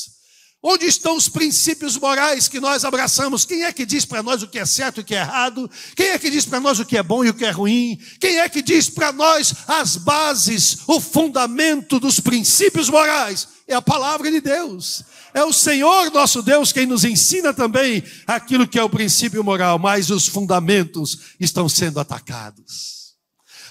Onde 0.62 0.86
estão 0.86 1.16
os 1.16 1.30
princípios 1.30 1.96
morais 1.98 2.48
que 2.48 2.60
nós 2.60 2.84
abraçamos? 2.84 3.46
Quem 3.46 3.64
é 3.64 3.72
que 3.72 3.86
diz 3.86 4.06
para 4.06 4.24
nós 4.24 4.42
o 4.42 4.48
que 4.48 4.58
é 4.58 4.66
certo 4.66 4.98
e 4.98 5.02
o 5.02 5.04
que 5.04 5.14
é 5.14 5.20
errado? 5.20 5.70
Quem 5.96 6.08
é 6.08 6.18
que 6.18 6.32
diz 6.32 6.46
para 6.46 6.60
nós 6.60 6.80
o 6.80 6.86
que 6.86 6.98
é 6.98 7.04
bom 7.04 7.24
e 7.24 7.30
o 7.30 7.34
que 7.34 7.46
é 7.46 7.52
ruim? 7.52 8.00
Quem 8.20 8.40
é 8.40 8.50
que 8.50 8.64
diz 8.64 8.90
para 8.90 9.12
nós 9.12 9.54
as 9.68 9.98
bases, 9.98 10.80
o 10.88 11.00
fundamento 11.00 12.00
dos 12.00 12.20
princípios 12.20 12.90
morais? 12.90 13.48
É 13.68 13.76
a 13.76 13.82
palavra 13.82 14.32
de 14.32 14.42
Deus. 14.42 15.04
É 15.32 15.44
o 15.44 15.54
Senhor 15.54 16.12
nosso 16.12 16.42
Deus 16.42 16.72
quem 16.72 16.88
nos 16.88 17.04
ensina 17.04 17.54
também 17.54 18.04
aquilo 18.26 18.68
que 18.68 18.80
é 18.80 18.84
o 18.84 18.90
princípio 18.90 19.44
moral, 19.44 19.78
mas 19.78 20.10
os 20.10 20.28
fundamentos 20.28 21.20
estão 21.40 21.70
sendo 21.70 22.00
atacados. 22.00 22.97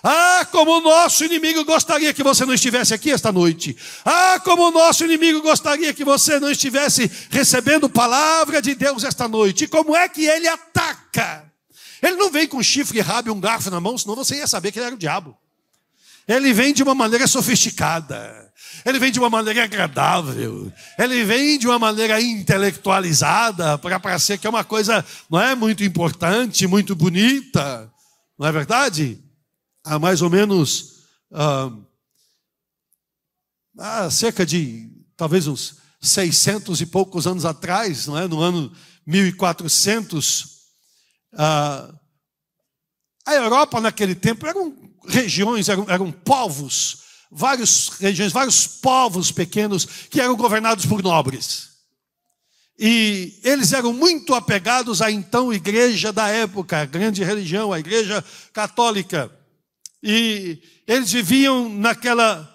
Ah, 0.03 0.47
como 0.51 0.79
o 0.79 0.81
nosso 0.81 1.25
inimigo 1.25 1.65
gostaria 1.65 2.13
que 2.13 2.23
você 2.23 2.45
não 2.45 2.55
estivesse 2.55 2.95
aqui 2.95 3.11
esta 3.11 3.33
noite. 3.33 3.77
Ah, 4.05 4.41
como 4.45 4.69
o 4.69 4.71
nosso 4.71 5.05
inimigo 5.05 5.43
gostaria 5.43 5.93
que 5.93 6.05
você 6.05 6.39
não 6.39 6.51
estivesse 6.51 7.11
recebendo 7.31 7.89
palavra 7.89 8.61
de 8.63 8.75
Deus 8.75 9.05
esta 9.05 9.27
noite. 9.27 9.65
E 9.65 9.69
como 9.69 9.97
é 9.97 10.09
que 10.09 10.25
ele 10.25 10.49
ataca? 10.49 11.45
Ele 12.03 12.17
não 12.17 12.31
vem 12.31 12.47
com 12.47 12.63
chifre, 12.63 13.01
rabo 13.01 13.29
e 13.29 13.33
um 13.33 13.41
garfo 13.41 13.71
na 13.71 13.81
mão, 13.81 13.97
senão 13.97 14.15
você 14.15 14.37
ia 14.37 14.47
saber 14.47 14.71
que 14.71 14.79
ele 14.79 14.87
era 14.87 14.95
o 14.95 14.99
diabo. 14.99 15.37
Ele 16.29 16.53
vem 16.53 16.73
de 16.73 16.83
uma 16.83 16.95
maneira 16.95 17.27
sofisticada. 17.27 18.47
Ele 18.85 18.99
vem 18.99 19.13
de 19.13 19.19
uma 19.19 19.31
maneira 19.31 19.65
agradável. 19.65 20.73
Ele 20.99 21.25
vem 21.25 21.59
de 21.59 21.67
uma 21.67 21.79
maneira 21.79 22.21
intelectualizada 22.21 23.79
para 23.79 24.01
parecer 24.01 24.39
que 24.39 24.47
é 24.47 24.51
uma 24.51 24.65
coisa, 24.65 25.05
não 25.31 25.41
é 25.41 25.55
muito 25.55 25.85
importante, 25.85 26.67
muito 26.67 26.95
bonita. 26.95 27.91
Não 28.39 28.47
é 28.47 28.53
verdade? 28.53 29.19
Há 29.87 29.99
mais 29.99 30.21
ou 30.21 30.29
menos 30.29 30.97
ah, 33.79 34.11
cerca 34.11 34.45
de 34.45 34.91
talvez 35.17 35.47
uns 35.47 35.77
600 36.01 36.81
e 36.81 36.87
poucos 36.87 37.27
anos 37.27 37.45
atrás, 37.45 38.07
não 38.07 38.19
é? 38.19 38.27
no 38.27 38.41
ano 38.41 38.73
1400, 39.07 40.57
ah, 41.35 41.95
a 43.25 43.35
Europa 43.35 43.81
naquele 43.81 44.15
tempo 44.15 44.47
eram 44.47 44.75
regiões, 45.09 45.69
eram, 45.69 45.87
eram 45.89 46.11
povos, 46.11 46.99
várias 47.31 47.89
regiões, 48.01 48.33
vários 48.33 48.67
povos 48.67 49.31
pequenos 49.31 49.85
que 50.11 50.21
eram 50.21 50.37
governados 50.37 50.85
por 50.85 51.03
nobres. 51.03 51.77
E 52.79 53.41
eles 53.43 53.73
eram 53.73 53.93
muito 53.93 54.35
apegados 54.35 55.01
à 55.01 55.11
então 55.11 55.53
igreja 55.53 56.13
da 56.13 56.29
época, 56.29 56.83
a 56.83 56.85
grande 56.85 57.25
religião, 57.25 57.73
a 57.73 57.79
igreja 57.79 58.23
católica. 58.53 59.31
E 60.03 60.59
eles 60.87 61.11
viviam 61.11 61.69
naquela, 61.69 62.49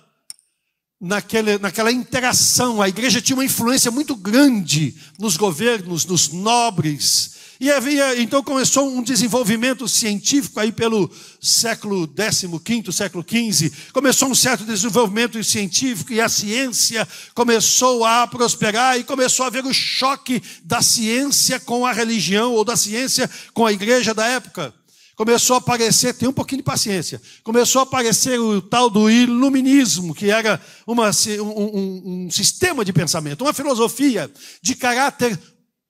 naquela, 1.00 1.58
naquela 1.58 1.92
interação. 1.92 2.82
A 2.82 2.90
igreja 2.90 3.22
tinha 3.22 3.36
uma 3.36 3.46
influência 3.46 3.92
muito 3.92 4.16
grande 4.16 4.96
nos 5.20 5.38
governos, 5.38 6.06
nos 6.06 6.30
nobres. 6.30 7.32
E 7.60 7.70
havia, 7.70 8.20
então 8.20 8.42
começou 8.42 8.90
um 8.90 9.04
desenvolvimento 9.04 9.88
científico 9.88 10.60
aí 10.60 10.72
pelo 10.72 11.12
século 11.40 12.08
XV, 12.08 12.92
século 12.92 13.24
XV. 13.24 13.72
Começou 13.94 14.30
um 14.30 14.34
certo 14.34 14.66
desenvolvimento 14.66 15.44
científico 15.44 16.12
e 16.12 16.20
a 16.20 16.28
ciência 16.28 17.08
começou 17.36 18.04
a 18.04 18.26
prosperar 18.26 18.98
e 18.98 19.04
começou 19.04 19.44
a 19.44 19.48
haver 19.48 19.64
o 19.64 19.74
choque 19.74 20.42
da 20.64 20.82
ciência 20.82 21.60
com 21.60 21.86
a 21.86 21.92
religião 21.92 22.54
ou 22.54 22.64
da 22.64 22.76
ciência 22.76 23.30
com 23.54 23.64
a 23.64 23.72
igreja 23.72 24.12
da 24.12 24.26
época 24.26 24.74
começou 25.22 25.56
a 25.56 25.60
aparecer, 25.60 26.16
tem 26.16 26.28
um 26.28 26.34
pouquinho 26.34 26.62
de 26.62 26.64
paciência, 26.64 27.22
começou 27.44 27.82
a 27.82 27.84
aparecer 27.84 28.40
o 28.40 28.60
tal 28.60 28.90
do 28.90 29.08
iluminismo, 29.08 30.16
que 30.16 30.32
era 30.32 30.60
uma, 30.88 31.12
um, 31.40 31.78
um, 31.78 32.26
um 32.26 32.32
sistema 32.32 32.84
de 32.84 32.92
pensamento, 32.92 33.44
uma 33.44 33.54
filosofia 33.54 34.32
de 34.64 34.74
caráter 34.74 35.40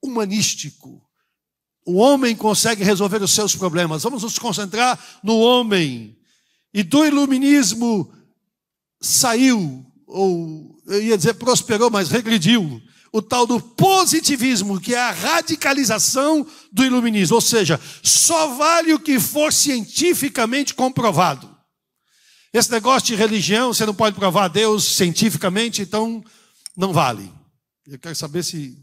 humanístico. 0.03 1.01
O 1.85 1.93
homem 1.93 2.35
consegue 2.35 2.83
resolver 2.83 3.23
os 3.23 3.31
seus 3.31 3.55
problemas. 3.55 4.03
Vamos 4.03 4.21
nos 4.21 4.37
concentrar 4.37 4.99
no 5.23 5.39
homem. 5.39 6.17
E 6.73 6.83
do 6.83 7.05
iluminismo 7.05 8.13
saiu, 9.01 9.85
ou 10.07 10.77
eu 10.87 11.01
ia 11.01 11.17
dizer 11.17 11.35
prosperou, 11.35 11.89
mas 11.89 12.09
regrediu, 12.09 12.81
o 13.11 13.21
tal 13.21 13.45
do 13.45 13.59
positivismo, 13.59 14.79
que 14.79 14.95
é 14.95 14.99
a 14.99 15.11
radicalização 15.11 16.47
do 16.71 16.85
iluminismo, 16.85 17.35
ou 17.35 17.41
seja, 17.41 17.79
só 18.01 18.55
vale 18.55 18.93
o 18.93 18.99
que 18.99 19.19
for 19.19 19.51
cientificamente 19.51 20.73
comprovado. 20.73 21.49
Esse 22.53 22.71
negócio 22.71 23.07
de 23.07 23.15
religião, 23.15 23.73
você 23.73 23.85
não 23.85 23.93
pode 23.93 24.15
provar 24.15 24.47
Deus 24.47 24.95
cientificamente, 24.95 25.81
então 25.81 26.23
não 26.75 26.93
vale. 26.93 27.31
Eu 27.87 27.99
quero 27.99 28.15
saber 28.15 28.43
se 28.43 28.77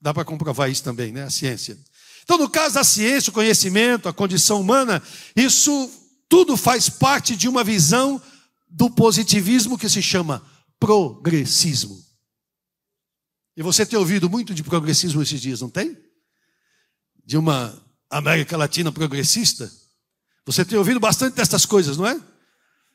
dá 0.00 0.12
para 0.12 0.24
comprovar 0.24 0.70
isso 0.70 0.82
também, 0.82 1.12
né? 1.12 1.24
A 1.24 1.30
ciência. 1.30 1.78
Então, 2.24 2.38
no 2.38 2.48
caso 2.48 2.74
da 2.74 2.84
ciência, 2.84 3.30
o 3.30 3.34
conhecimento, 3.34 4.08
a 4.08 4.12
condição 4.12 4.60
humana, 4.60 5.02
isso 5.34 5.90
tudo 6.28 6.56
faz 6.56 6.88
parte 6.88 7.36
de 7.36 7.48
uma 7.48 7.64
visão 7.64 8.20
do 8.68 8.90
positivismo 8.90 9.78
que 9.78 9.88
se 9.88 10.02
chama 10.02 10.42
progressismo. 10.80 12.11
E 13.56 13.62
você 13.62 13.84
tem 13.84 13.98
ouvido 13.98 14.30
muito 14.30 14.54
de 14.54 14.62
progressismo 14.62 15.22
esses 15.22 15.40
dias, 15.40 15.60
não 15.60 15.68
tem? 15.68 15.96
De 17.24 17.36
uma 17.36 17.78
América 18.10 18.56
Latina 18.56 18.90
progressista. 18.90 19.70
Você 20.46 20.64
tem 20.64 20.78
ouvido 20.78 20.98
bastante 20.98 21.34
dessas 21.34 21.64
coisas, 21.66 21.96
não 21.96 22.06
é? 22.06 22.20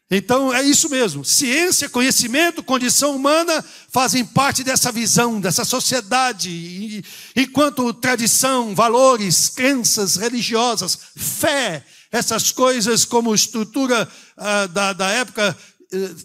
Então 0.10 0.54
é 0.54 0.64
isso 0.64 0.90
mesmo. 0.90 1.24
Ciência, 1.26 1.90
conhecimento, 1.90 2.64
condição 2.64 3.16
humana 3.16 3.64
fazem 3.90 4.26
parte 4.26 4.64
dessa 4.64 4.92
visão, 4.92 5.40
dessa 5.40 5.66
sociedade. 5.66 7.04
Enquanto 7.36 7.94
tradição, 7.94 8.74
valores, 8.74 9.50
crenças 9.50 10.16
religiosas, 10.16 10.98
fé, 11.16 11.86
essas 12.10 12.52
coisas 12.52 13.04
como 13.04 13.36
estrutura 13.36 14.08
ah, 14.38 14.66
da, 14.68 14.94
da 14.94 15.10
época 15.10 15.58
eh, 15.92 16.16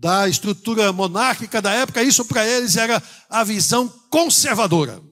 da 0.00 0.28
estrutura 0.28 0.92
monárquica 0.92 1.60
da 1.60 1.72
época, 1.72 2.02
isso 2.02 2.24
para 2.24 2.46
eles 2.46 2.76
era 2.76 3.02
a 3.28 3.42
visão 3.42 3.88
conservadora. 4.08 5.02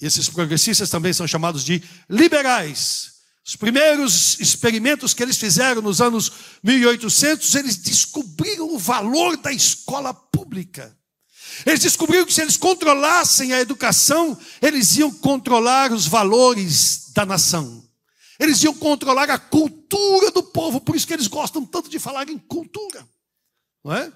Esses 0.00 0.28
progressistas 0.28 0.88
também 0.88 1.12
são 1.12 1.26
chamados 1.26 1.64
de 1.64 1.82
liberais. 2.08 3.14
Os 3.44 3.56
primeiros 3.56 4.38
experimentos 4.38 5.12
que 5.12 5.22
eles 5.22 5.36
fizeram 5.36 5.82
nos 5.82 6.00
anos 6.00 6.30
1800, 6.62 7.52
eles 7.56 7.76
descobriram 7.76 8.72
o 8.72 8.78
valor 8.78 9.36
da 9.36 9.52
escola 9.52 10.14
pública. 10.14 10.96
Eles 11.66 11.80
descobriram 11.80 12.26
que 12.26 12.32
se 12.34 12.42
eles 12.42 12.56
controlassem 12.56 13.52
a 13.52 13.60
educação, 13.60 14.38
eles 14.62 14.96
iam 14.96 15.10
controlar 15.10 15.92
os 15.92 16.06
valores 16.06 17.10
da 17.12 17.26
nação. 17.26 17.84
Eles 18.38 18.62
iam 18.62 18.74
controlar 18.74 19.28
a 19.28 19.38
cultura 19.38 20.30
do 20.30 20.44
povo, 20.44 20.80
por 20.80 20.94
isso 20.94 21.06
que 21.08 21.12
eles 21.12 21.26
gostam 21.26 21.66
tanto 21.66 21.90
de 21.90 21.98
falar 21.98 22.28
em 22.28 22.38
cultura. 22.38 23.04
Não 23.84 23.94
é? 23.94 24.12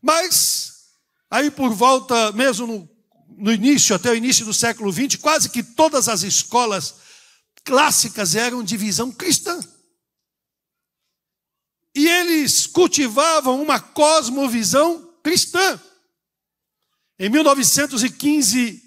Mas, 0.00 0.88
aí 1.30 1.50
por 1.50 1.72
volta, 1.72 2.32
mesmo 2.32 2.66
no, 2.66 2.88
no 3.38 3.52
início, 3.52 3.94
até 3.94 4.10
o 4.10 4.16
início 4.16 4.44
do 4.44 4.54
século 4.54 4.92
XX, 4.92 5.16
quase 5.16 5.48
que 5.48 5.62
todas 5.62 6.08
as 6.08 6.22
escolas 6.22 6.94
clássicas 7.64 8.34
eram 8.34 8.62
de 8.62 8.76
visão 8.76 9.12
cristã. 9.12 9.60
E 11.94 12.08
eles 12.08 12.66
cultivavam 12.66 13.60
uma 13.60 13.80
cosmovisão 13.80 15.14
cristã. 15.22 15.80
Em 17.18 17.28
1915, 17.28 18.82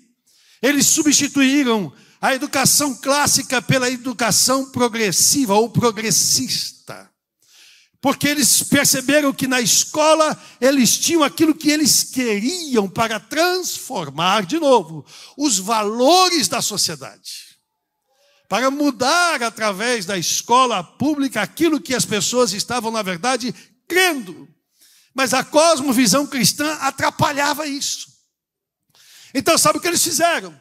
eles 0.61 0.87
substituíram 0.87 1.93
a 2.19 2.33
educação 2.33 2.95
clássica 2.95 3.61
pela 3.61 3.89
educação 3.89 4.71
progressiva 4.71 5.53
ou 5.53 5.69
progressista. 5.69 7.12
Porque 8.03 8.27
eles 8.27 8.61
perceberam 8.63 9.31
que 9.31 9.47
na 9.47 9.61
escola 9.61 10.37
eles 10.59 10.97
tinham 10.97 11.23
aquilo 11.23 11.55
que 11.55 11.71
eles 11.71 12.03
queriam 12.03 12.89
para 12.89 13.17
transformar 13.17 14.45
de 14.45 14.59
novo 14.59 15.05
os 15.37 15.57
valores 15.57 16.49
da 16.49 16.61
sociedade. 16.61 17.57
Para 18.49 18.69
mudar 18.69 19.41
através 19.41 20.05
da 20.05 20.17
escola 20.17 20.83
pública 20.83 21.41
aquilo 21.41 21.79
que 21.79 21.95
as 21.95 22.03
pessoas 22.03 22.51
estavam, 22.51 22.91
na 22.91 23.01
verdade, 23.01 23.55
crendo. 23.87 24.49
Mas 25.13 25.33
a 25.33 25.41
cosmovisão 25.41 26.27
cristã 26.27 26.73
atrapalhava 26.81 27.65
isso. 27.65 28.09
Então, 29.33 29.57
sabe 29.57 29.77
o 29.77 29.81
que 29.81 29.87
eles 29.87 30.03
fizeram? 30.03 30.53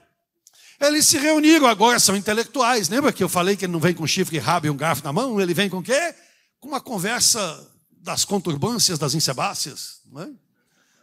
Eles 0.81 1.07
se 1.07 1.19
reuniram, 1.19 1.67
agora 1.67 1.99
são 1.99 2.15
intelectuais. 2.15 2.89
Lembra 2.89 3.13
que 3.13 3.25
eu 3.25 3.29
falei 3.29 3.57
que 3.57 3.65
ele 3.65 3.73
não 3.73 3.81
vem 3.81 3.95
com 3.95 4.07
chifre, 4.07 4.39
rabo 4.39 4.69
e 4.69 4.71
um 4.71 4.77
garfo 4.77 5.03
na 5.03 5.13
mão? 5.13 5.41
Ele 5.41 5.53
vem 5.53 5.69
com 5.69 5.79
o 5.79 5.83
quê? 5.83 6.15
Com 6.63 6.69
uma 6.69 6.81
conversa 6.81 7.69
das 7.91 8.25
conturbâncias, 8.25 8.97
das 8.97 9.15
insebáceas. 9.15 10.01
Não 10.07 10.23
é? 10.23 10.31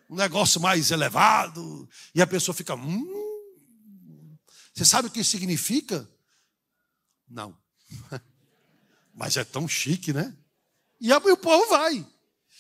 Um 0.10 0.16
negócio 0.16 0.62
mais 0.62 0.90
elevado. 0.90 1.88
E 2.16 2.22
a 2.22 2.26
pessoa 2.26 2.56
fica. 2.56 2.76
Hum, 2.76 4.38
você 4.74 4.86
sabe 4.86 5.10
o 5.10 5.12
que 5.12 5.22
significa? 5.22 6.10
Não. 7.30 7.58
Mas 9.14 9.36
é 9.36 9.44
tão 9.44 9.68
chique, 9.68 10.14
né? 10.14 10.34
E 10.98 11.12
o 11.12 11.38
povo 11.38 11.70
vai. 11.70 12.08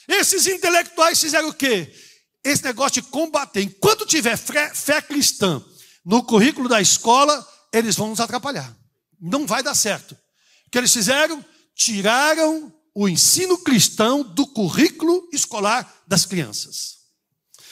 Esses 0.05 0.45
intelectuais 0.45 1.21
fizeram 1.21 1.47
o 1.47 1.53
quê? 1.53 1.95
Esse 2.43 2.65
negócio 2.65 3.01
de 3.01 3.07
combater. 3.07 3.61
Enquanto 3.61 4.05
tiver 4.05 4.35
fé 4.35 5.01
cristã 5.01 5.63
no 6.03 6.21
currículo 6.21 6.67
da 6.67 6.81
escola, 6.81 7.47
eles 7.71 7.95
vão 7.95 8.09
nos 8.09 8.19
atrapalhar. 8.19 8.77
Não 9.21 9.47
vai 9.47 9.63
dar 9.63 9.73
certo. 9.73 10.17
O 10.67 10.69
que 10.69 10.77
eles 10.77 10.91
fizeram? 10.91 11.45
Tiraram 11.73 12.77
o 12.99 13.07
ensino 13.07 13.57
cristão 13.57 14.21
do 14.21 14.45
currículo 14.45 15.25
escolar 15.31 16.03
das 16.05 16.25
crianças. 16.25 16.97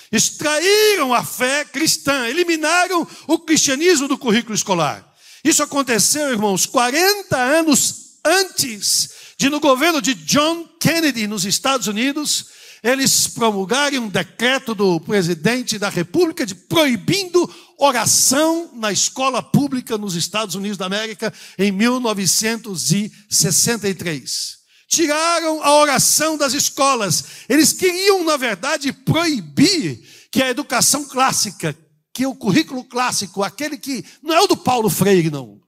Extraíram 0.09 1.13
a 1.13 1.21
fé 1.21 1.65
cristã, 1.65 2.29
eliminaram 2.29 3.05
o 3.27 3.37
cristianismo 3.37 4.07
do 4.07 4.17
currículo 4.17 4.55
escolar. 4.55 5.05
Isso 5.43 5.61
aconteceu, 5.61 6.31
irmãos, 6.31 6.65
40 6.65 7.37
anos 7.37 8.19
antes 8.23 9.09
de, 9.37 9.49
no 9.49 9.59
governo 9.59 10.01
de 10.01 10.13
John 10.13 10.63
Kennedy, 10.79 11.27
nos 11.27 11.43
Estados 11.43 11.87
Unidos, 11.87 12.45
eles 12.81 13.27
promulgarem 13.27 13.99
um 13.99 14.07
decreto 14.07 14.73
do 14.73 14.97
presidente 14.97 15.77
da 15.77 15.89
República 15.89 16.45
de 16.45 16.55
proibindo 16.55 17.53
oração 17.77 18.71
na 18.75 18.93
escola 18.93 19.43
pública 19.43 19.97
nos 19.97 20.15
Estados 20.15 20.55
Unidos 20.55 20.77
da 20.77 20.85
América 20.85 21.33
em 21.57 21.69
1963. 21.69 24.56
Tiraram 24.87 25.61
a 25.63 25.75
oração 25.75 26.37
das 26.37 26.53
escolas. 26.53 27.23
Eles 27.49 27.73
queriam, 27.73 28.23
na 28.23 28.37
verdade, 28.37 28.93
proibir 28.93 30.01
que 30.31 30.41
a 30.41 30.49
educação 30.49 31.05
clássica, 31.05 31.77
que 32.13 32.25
o 32.25 32.33
currículo 32.33 32.83
clássico, 32.85 33.43
aquele 33.43 33.77
que 33.77 34.03
não 34.23 34.33
é 34.33 34.41
o 34.41 34.47
do 34.47 34.57
Paulo 34.57 34.89
Freire, 34.89 35.29
não. 35.29 35.61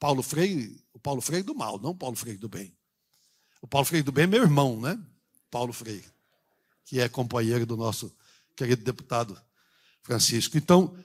Paulo 0.00 0.22
Freire, 0.22 0.82
o 0.92 0.98
Paulo 0.98 1.20
Freire 1.20 1.44
do 1.44 1.54
mal, 1.54 1.78
não 1.78 1.90
o 1.90 1.94
Paulo 1.94 2.16
Freire 2.16 2.38
do 2.38 2.48
bem. 2.48 2.74
O 3.60 3.68
Paulo 3.68 3.86
Freire 3.86 4.04
do 4.04 4.10
bem 4.10 4.24
é 4.24 4.26
meu 4.26 4.42
irmão, 4.42 4.80
né? 4.80 4.98
Paulo 5.50 5.72
Freire, 5.72 6.04
que 6.84 6.98
é 6.98 7.08
companheiro 7.08 7.66
do 7.66 7.76
nosso 7.76 8.12
querido 8.56 8.82
deputado 8.82 9.40
Francisco. 10.02 10.56
Então, 10.56 10.96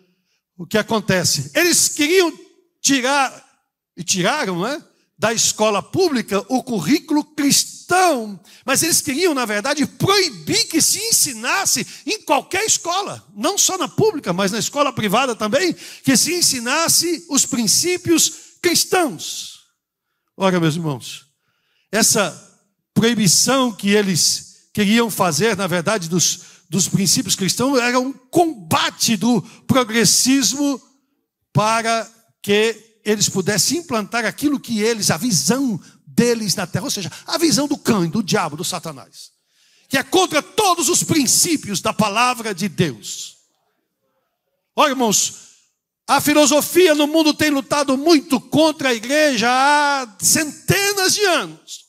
o 0.58 0.66
que 0.66 0.78
acontece? 0.78 1.52
Eles 1.54 1.90
queriam 1.90 2.32
tirar, 2.82 3.62
e 3.96 4.04
tiraram, 4.04 4.62
né? 4.62 4.84
Da 5.18 5.34
escola 5.34 5.82
pública 5.82 6.46
o 6.48 6.64
currículo 6.64 7.24
cristão, 7.24 8.40
mas 8.64 8.84
eles 8.84 9.02
queriam, 9.02 9.34
na 9.34 9.46
verdade, 9.46 9.86
proibir 9.86 10.68
que 10.68 10.82
se 10.82 11.00
ensinasse 11.00 11.86
em 12.06 12.22
qualquer 12.22 12.64
escola, 12.66 13.26
não 13.36 13.58
só 13.58 13.78
na 13.78 13.88
pública, 13.88 14.32
mas 14.32 14.52
na 14.52 14.60
escola 14.60 14.94
privada 14.94 15.36
também, 15.36 15.76
que 16.04 16.16
se 16.16 16.36
ensinasse 16.36 17.26
os 17.30 17.46
princípios 17.46 18.32
cristãos. 18.62 19.62
Ora, 20.36 20.60
meus 20.60 20.76
irmãos, 20.76 21.26
essa 21.92 22.32
proibição 22.94 23.72
que 23.72 23.90
eles 23.90 24.70
queriam 24.74 25.10
fazer, 25.10 25.58
na 25.58 25.66
verdade, 25.66 26.08
dos 26.08 26.58
dos 26.70 26.88
princípios 26.88 27.36
cristãos 27.36 27.80
era 27.80 28.00
um 28.00 28.12
combate 28.12 29.16
do 29.16 29.42
progressismo 29.66 30.82
para 31.54 32.10
que 32.42 32.87
eles 33.08 33.30
pudessem 33.30 33.78
implantar 33.78 34.26
aquilo 34.26 34.60
que 34.60 34.82
eles, 34.82 35.10
a 35.10 35.16
visão 35.16 35.80
deles 36.06 36.56
na 36.56 36.68
terra, 36.68 36.84
ou 36.84 36.92
seja, 36.92 37.10
a 37.26 37.38
visão 37.38 37.66
do 37.66 37.78
cão, 37.78 38.06
do 38.06 38.22
diabo, 38.22 38.58
do 38.58 38.66
Satanás, 38.66 39.32
que 39.88 39.98
é 39.98 40.04
contra 40.04 40.42
todos 40.42 40.90
os 40.90 41.04
princípios 41.04 41.80
da 41.80 41.94
palavra 41.94 42.54
de 42.54 42.68
Deus. 42.68 43.38
Olha, 44.76 44.90
irmãos, 44.90 45.36
a 46.06 46.20
filosofia 46.20 46.94
no 46.94 47.08
mundo 47.08 47.34
tem 47.34 47.50
lutado 47.50 47.98
muito 47.98 48.42
contra 48.42 48.90
a 48.90 48.94
igreja 48.94 49.48
há 49.50 50.18
centenas 50.20 51.14
de 51.14 51.24
anos 51.24 51.87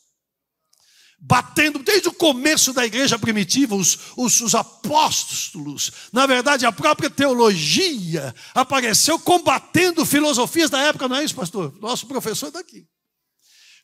batendo 1.20 1.80
desde 1.80 2.08
o 2.08 2.12
começo 2.12 2.72
da 2.72 2.86
igreja 2.86 3.18
primitiva, 3.18 3.74
os, 3.74 3.98
os, 4.16 4.40
os, 4.40 4.54
apóstolos, 4.54 5.90
na 6.12 6.26
verdade 6.26 6.64
a 6.64 6.70
própria 6.70 7.10
teologia 7.10 8.32
apareceu 8.54 9.18
combatendo 9.18 10.06
filosofias 10.06 10.70
da 10.70 10.78
época, 10.78 11.08
não 11.08 11.16
é 11.16 11.24
isso, 11.24 11.34
pastor? 11.34 11.76
Nosso 11.80 12.06
professor 12.06 12.52
daqui. 12.52 12.86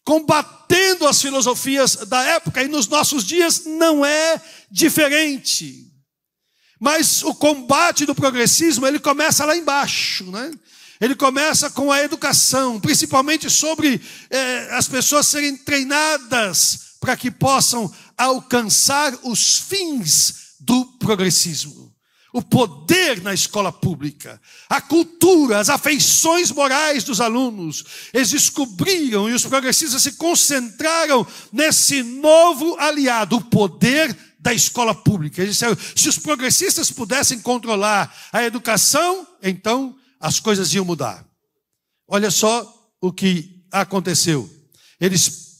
Combatendo 0.04 1.08
as 1.08 1.20
filosofias 1.20 1.96
da 2.06 2.22
época, 2.22 2.62
e 2.62 2.68
nos 2.68 2.86
nossos 2.86 3.24
dias 3.24 3.64
não 3.64 4.04
é 4.04 4.40
diferente. 4.70 5.90
Mas 6.78 7.22
o 7.22 7.34
combate 7.34 8.04
do 8.04 8.14
progressismo, 8.14 8.86
ele 8.86 9.00
começa 9.00 9.44
lá 9.44 9.56
embaixo, 9.56 10.30
né? 10.30 10.52
Ele 11.00 11.14
começa 11.14 11.70
com 11.70 11.90
a 11.90 12.02
educação, 12.02 12.78
principalmente 12.78 13.50
sobre 13.50 14.00
eh, 14.30 14.68
as 14.72 14.86
pessoas 14.86 15.26
serem 15.26 15.56
treinadas 15.56 16.83
para 17.04 17.18
que 17.18 17.30
possam 17.30 17.92
alcançar 18.16 19.12
os 19.24 19.58
fins 19.58 20.54
do 20.58 20.86
progressismo. 20.98 21.92
O 22.32 22.40
poder 22.40 23.22
na 23.22 23.34
escola 23.34 23.70
pública, 23.70 24.40
a 24.70 24.80
cultura, 24.80 25.60
as 25.60 25.68
afeições 25.68 26.50
morais 26.50 27.04
dos 27.04 27.20
alunos. 27.20 27.84
Eles 28.12 28.30
descobriram 28.30 29.28
e 29.28 29.34
os 29.34 29.44
progressistas 29.44 30.02
se 30.02 30.12
concentraram 30.12 31.26
nesse 31.52 32.02
novo 32.02 32.74
aliado, 32.78 33.36
o 33.36 33.44
poder 33.44 34.16
da 34.40 34.54
escola 34.54 34.94
pública. 34.94 35.42
Eles 35.42 35.56
disseram: 35.56 35.76
se 35.94 36.08
os 36.08 36.18
progressistas 36.18 36.90
pudessem 36.90 37.38
controlar 37.38 38.12
a 38.32 38.42
educação, 38.42 39.26
então 39.42 39.94
as 40.18 40.40
coisas 40.40 40.72
iam 40.72 40.86
mudar. 40.86 41.22
Olha 42.08 42.30
só 42.30 42.90
o 42.98 43.12
que 43.12 43.62
aconteceu. 43.70 44.50
Eles 44.98 45.53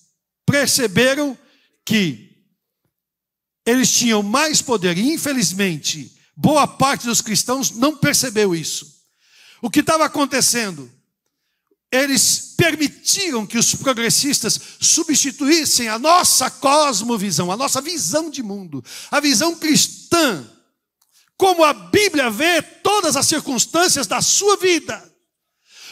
perceberam 0.47 1.37
que 1.85 2.35
eles 3.67 3.91
tinham 3.91 4.23
mais 4.23 4.61
poder, 4.61 4.99
e 4.99 5.13
infelizmente, 5.13 6.15
boa 6.37 6.67
parte 6.67 7.07
dos 7.07 7.21
cristãos 7.21 7.71
não 7.71 7.97
percebeu 7.97 8.55
isso. 8.55 8.95
O 9.63 9.71
que 9.71 9.81
estava 9.81 10.05
acontecendo? 10.05 10.91
Eles 11.91 12.55
permitiram 12.57 13.47
que 13.47 13.57
os 13.57 13.75
progressistas 13.75 14.61
substituíssem 14.81 15.89
a 15.89 15.99
nossa 15.99 16.51
cosmovisão, 16.51 17.51
a 17.51 17.57
nossa 17.57 17.81
visão 17.81 18.29
de 18.29 18.43
mundo, 18.43 18.85
a 19.11 19.21
visão 19.21 19.55
cristã, 19.57 20.51
como 21.37 21.65
a 21.65 21.73
Bíblia 21.73 22.31
vê 22.31 22.61
todas 22.61 23.17
as 23.17 23.27
circunstâncias 23.27 24.07
da 24.07 24.21
sua 24.21 24.57
vida, 24.57 25.03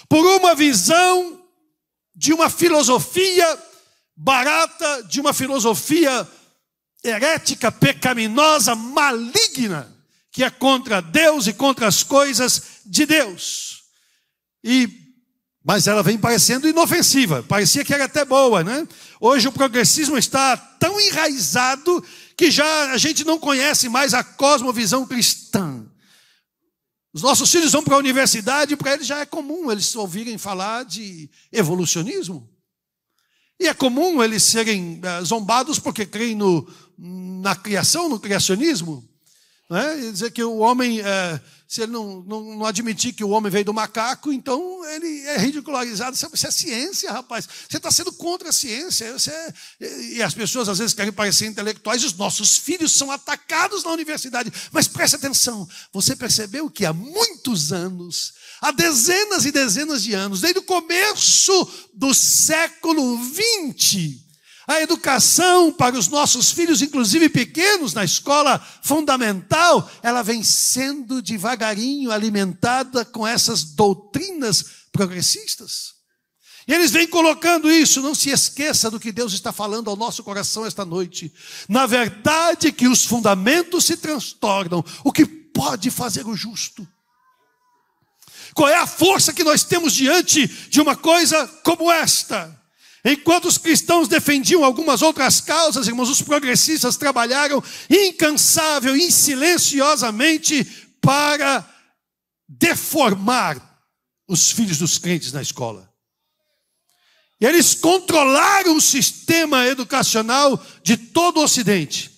por 0.08 0.24
uma 0.36 0.54
visão 0.54 1.42
de 2.14 2.32
uma 2.32 2.50
filosofia 2.50 3.58
barata 4.22 5.02
de 5.02 5.20
uma 5.20 5.32
filosofia 5.32 6.28
herética, 7.02 7.72
pecaminosa, 7.72 8.74
maligna, 8.76 9.92
que 10.30 10.44
é 10.44 10.50
contra 10.50 11.02
Deus 11.02 11.48
e 11.48 11.52
contra 11.52 11.88
as 11.88 12.04
coisas 12.04 12.62
de 12.86 13.04
Deus. 13.04 13.82
E 14.62 15.00
mas 15.64 15.86
ela 15.86 16.02
vem 16.02 16.18
parecendo 16.18 16.68
inofensiva, 16.68 17.44
parecia 17.44 17.84
que 17.84 17.94
era 17.94 18.06
até 18.06 18.24
boa, 18.24 18.64
né? 18.64 18.86
Hoje 19.20 19.46
o 19.46 19.52
progressismo 19.52 20.18
está 20.18 20.56
tão 20.56 21.00
enraizado 21.00 22.04
que 22.36 22.50
já 22.50 22.90
a 22.90 22.98
gente 22.98 23.24
não 23.24 23.38
conhece 23.38 23.88
mais 23.88 24.12
a 24.12 24.24
cosmovisão 24.24 25.06
cristã. 25.06 25.86
Os 27.12 27.22
nossos 27.22 27.48
filhos 27.48 27.70
vão 27.70 27.84
para 27.84 27.94
a 27.94 27.98
universidade 27.98 28.74
e 28.74 28.76
para 28.76 28.94
eles 28.94 29.06
já 29.06 29.20
é 29.20 29.26
comum 29.26 29.70
eles 29.70 29.94
ouvirem 29.94 30.36
falar 30.36 30.84
de 30.84 31.30
evolucionismo. 31.52 32.51
E 33.62 33.68
é 33.68 33.74
comum 33.74 34.20
eles 34.20 34.42
serem 34.42 35.00
eh, 35.00 35.22
zombados 35.22 35.78
porque 35.78 36.04
creem 36.04 36.34
no, 36.34 36.66
na 36.98 37.54
criação, 37.54 38.08
no 38.08 38.18
criacionismo. 38.18 39.08
Né? 39.70 40.10
Dizer 40.12 40.30
que 40.32 40.44
o 40.44 40.58
homem, 40.58 41.00
é, 41.00 41.40
se 41.66 41.80
ele 41.80 41.92
não, 41.92 42.22
não, 42.24 42.56
não, 42.56 42.66
admitir 42.66 43.14
que 43.14 43.24
o 43.24 43.30
homem 43.30 43.50
veio 43.50 43.64
do 43.64 43.72
macaco, 43.72 44.30
então 44.30 44.84
ele 44.90 45.26
é 45.28 45.38
ridicularizado. 45.38 46.14
Isso 46.14 46.46
é 46.46 46.50
ciência, 46.50 47.10
rapaz. 47.10 47.48
Você 47.66 47.78
está 47.78 47.90
sendo 47.90 48.12
contra 48.12 48.50
a 48.50 48.52
ciência. 48.52 49.06
É, 49.30 49.54
e 50.12 50.22
as 50.22 50.34
pessoas 50.34 50.68
às 50.68 50.78
vezes 50.78 50.92
querem 50.92 51.10
parecer 51.10 51.46
intelectuais. 51.46 52.04
Os 52.04 52.12
nossos 52.12 52.58
filhos 52.58 52.92
são 52.92 53.10
atacados 53.10 53.82
na 53.82 53.92
universidade. 53.92 54.52
Mas 54.70 54.86
preste 54.86 55.16
atenção: 55.16 55.66
você 55.90 56.14
percebeu 56.14 56.68
que 56.68 56.84
há 56.84 56.92
muitos 56.92 57.72
anos, 57.72 58.34
há 58.60 58.72
dezenas 58.72 59.46
e 59.46 59.50
dezenas 59.50 60.02
de 60.02 60.12
anos, 60.12 60.42
desde 60.42 60.58
o 60.58 60.64
começo 60.64 61.88
do 61.94 62.12
século 62.12 63.18
XX, 63.24 63.42
a 64.66 64.80
educação 64.80 65.72
para 65.72 65.98
os 65.98 66.08
nossos 66.08 66.52
filhos, 66.52 66.82
inclusive 66.82 67.28
pequenos, 67.28 67.94
na 67.94 68.04
escola 68.04 68.64
fundamental, 68.82 69.90
ela 70.02 70.22
vem 70.22 70.42
sendo 70.42 71.20
devagarinho 71.20 72.12
alimentada 72.12 73.04
com 73.04 73.26
essas 73.26 73.64
doutrinas 73.64 74.64
progressistas. 74.92 75.94
E 76.66 76.72
eles 76.72 76.92
vêm 76.92 77.08
colocando 77.08 77.70
isso, 77.70 78.00
não 78.00 78.14
se 78.14 78.30
esqueça 78.30 78.88
do 78.88 79.00
que 79.00 79.10
Deus 79.10 79.32
está 79.32 79.52
falando 79.52 79.90
ao 79.90 79.96
nosso 79.96 80.22
coração 80.22 80.64
esta 80.64 80.84
noite. 80.84 81.32
Na 81.68 81.86
verdade, 81.86 82.70
que 82.70 82.86
os 82.86 83.04
fundamentos 83.04 83.84
se 83.84 83.96
transtornam, 83.96 84.84
o 85.02 85.10
que 85.10 85.26
pode 85.26 85.90
fazer 85.90 86.24
o 86.24 86.36
justo? 86.36 86.86
Qual 88.54 88.68
é 88.68 88.76
a 88.76 88.86
força 88.86 89.32
que 89.32 89.42
nós 89.42 89.64
temos 89.64 89.92
diante 89.92 90.46
de 90.46 90.80
uma 90.80 90.94
coisa 90.94 91.48
como 91.64 91.90
esta? 91.90 92.61
Enquanto 93.04 93.46
os 93.46 93.58
cristãos 93.58 94.06
defendiam 94.06 94.64
algumas 94.64 95.02
outras 95.02 95.40
causas, 95.40 95.88
irmãos, 95.88 96.08
os 96.08 96.22
progressistas 96.22 96.96
trabalharam 96.96 97.62
incansável 97.90 98.94
e 98.94 99.10
silenciosamente 99.10 100.64
para 101.00 101.68
deformar 102.48 103.60
os 104.28 104.52
filhos 104.52 104.78
dos 104.78 104.98
crentes 104.98 105.32
na 105.32 105.42
escola. 105.42 105.92
E 107.40 107.44
eles 107.44 107.74
controlaram 107.74 108.76
o 108.76 108.80
sistema 108.80 109.66
educacional 109.66 110.64
de 110.84 110.96
todo 110.96 111.40
o 111.40 111.42
Ocidente. 111.42 112.12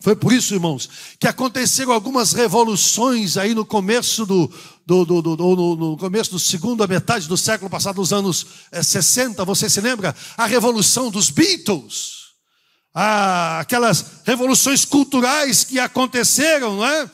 Foi 0.00 0.16
por 0.16 0.32
isso, 0.32 0.54
irmãos, 0.54 0.88
que 1.18 1.28
aconteceram 1.28 1.92
algumas 1.92 2.32
revoluções 2.32 3.36
aí 3.36 3.52
no 3.52 3.66
começo 3.66 4.24
do, 4.24 4.50
do, 4.88 5.04
do, 5.04 5.20
do, 5.20 5.36
do 5.36 5.76
no, 5.76 5.96
começo 5.98 6.30
do 6.30 6.38
segunda 6.38 6.86
metade 6.86 7.28
do 7.28 7.36
século 7.36 7.68
passado, 7.68 7.96
dos 7.96 8.10
anos 8.10 8.46
é, 8.72 8.78
eh, 8.78 8.82
60, 8.82 9.44
você 9.44 9.68
se 9.68 9.82
lembra? 9.82 10.16
A 10.34 10.46
revolução 10.46 11.10
dos 11.10 11.28
Beatles, 11.28 12.28
ah, 12.94 13.58
aquelas 13.60 14.22
revoluções 14.24 14.86
culturais 14.86 15.62
que 15.62 15.78
aconteceram, 15.78 16.76
não 16.76 16.86
é? 16.86 17.10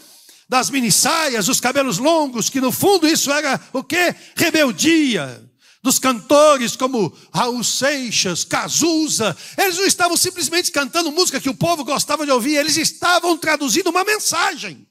Das 0.49 0.71
minissaias, 0.71 1.49
os 1.49 1.59
cabelos 1.59 1.99
longos, 1.99 2.49
que 2.49 2.61
no 2.61 2.71
fundo 2.71 3.09
isso 3.09 3.33
era 3.33 3.61
o 3.73 3.83
que? 3.83 4.15
Rebeldia 4.37 5.43
dos 5.83 5.99
cantores 5.99 6.77
como 6.77 7.13
Raul 7.35 7.65
Seixas, 7.65 8.45
Cazuza, 8.45 9.37
eles 9.59 9.77
não 9.77 9.85
estavam 9.85 10.17
simplesmente 10.17 10.71
cantando 10.71 11.11
música 11.11 11.41
que 11.41 11.51
o 11.51 11.55
povo 11.55 11.85
gostava 11.85 12.25
de 12.25 12.31
ouvir, 12.31 12.55
eles 12.55 12.77
estavam 12.77 13.37
traduzindo 13.37 13.91
uma 13.91 14.05
mensagem. 14.05 14.87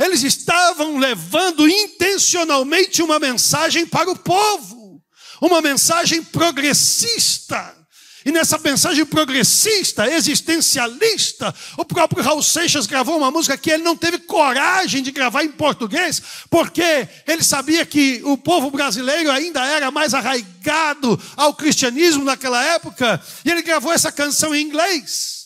Eles 0.00 0.22
estavam 0.22 0.96
levando 0.96 1.68
intencionalmente 1.68 3.02
uma 3.02 3.18
mensagem 3.18 3.86
para 3.86 4.10
o 4.10 4.18
povo, 4.18 5.02
uma 5.42 5.60
mensagem 5.60 6.22
progressista. 6.22 7.76
E 8.24 8.30
nessa 8.30 8.58
mensagem 8.58 9.04
progressista, 9.04 10.06
existencialista, 10.06 11.54
o 11.78 11.84
próprio 11.84 12.22
Raul 12.22 12.42
Seixas 12.42 12.86
gravou 12.86 13.16
uma 13.16 13.30
música 13.30 13.56
que 13.56 13.70
ele 13.70 13.82
não 13.82 13.96
teve 13.96 14.18
coragem 14.18 15.02
de 15.02 15.10
gravar 15.10 15.42
em 15.42 15.52
português, 15.52 16.22
porque 16.50 17.08
ele 17.26 17.42
sabia 17.42 17.84
que 17.86 18.20
o 18.24 18.36
povo 18.36 18.70
brasileiro 18.70 19.30
ainda 19.30 19.64
era 19.64 19.90
mais 19.90 20.12
arraigado 20.12 21.18
ao 21.34 21.54
cristianismo 21.54 22.24
naquela 22.24 22.62
época, 22.62 23.22
e 23.42 23.50
ele 23.50 23.62
gravou 23.62 23.92
essa 23.92 24.12
canção 24.12 24.54
em 24.54 24.62
inglês. 24.62 25.39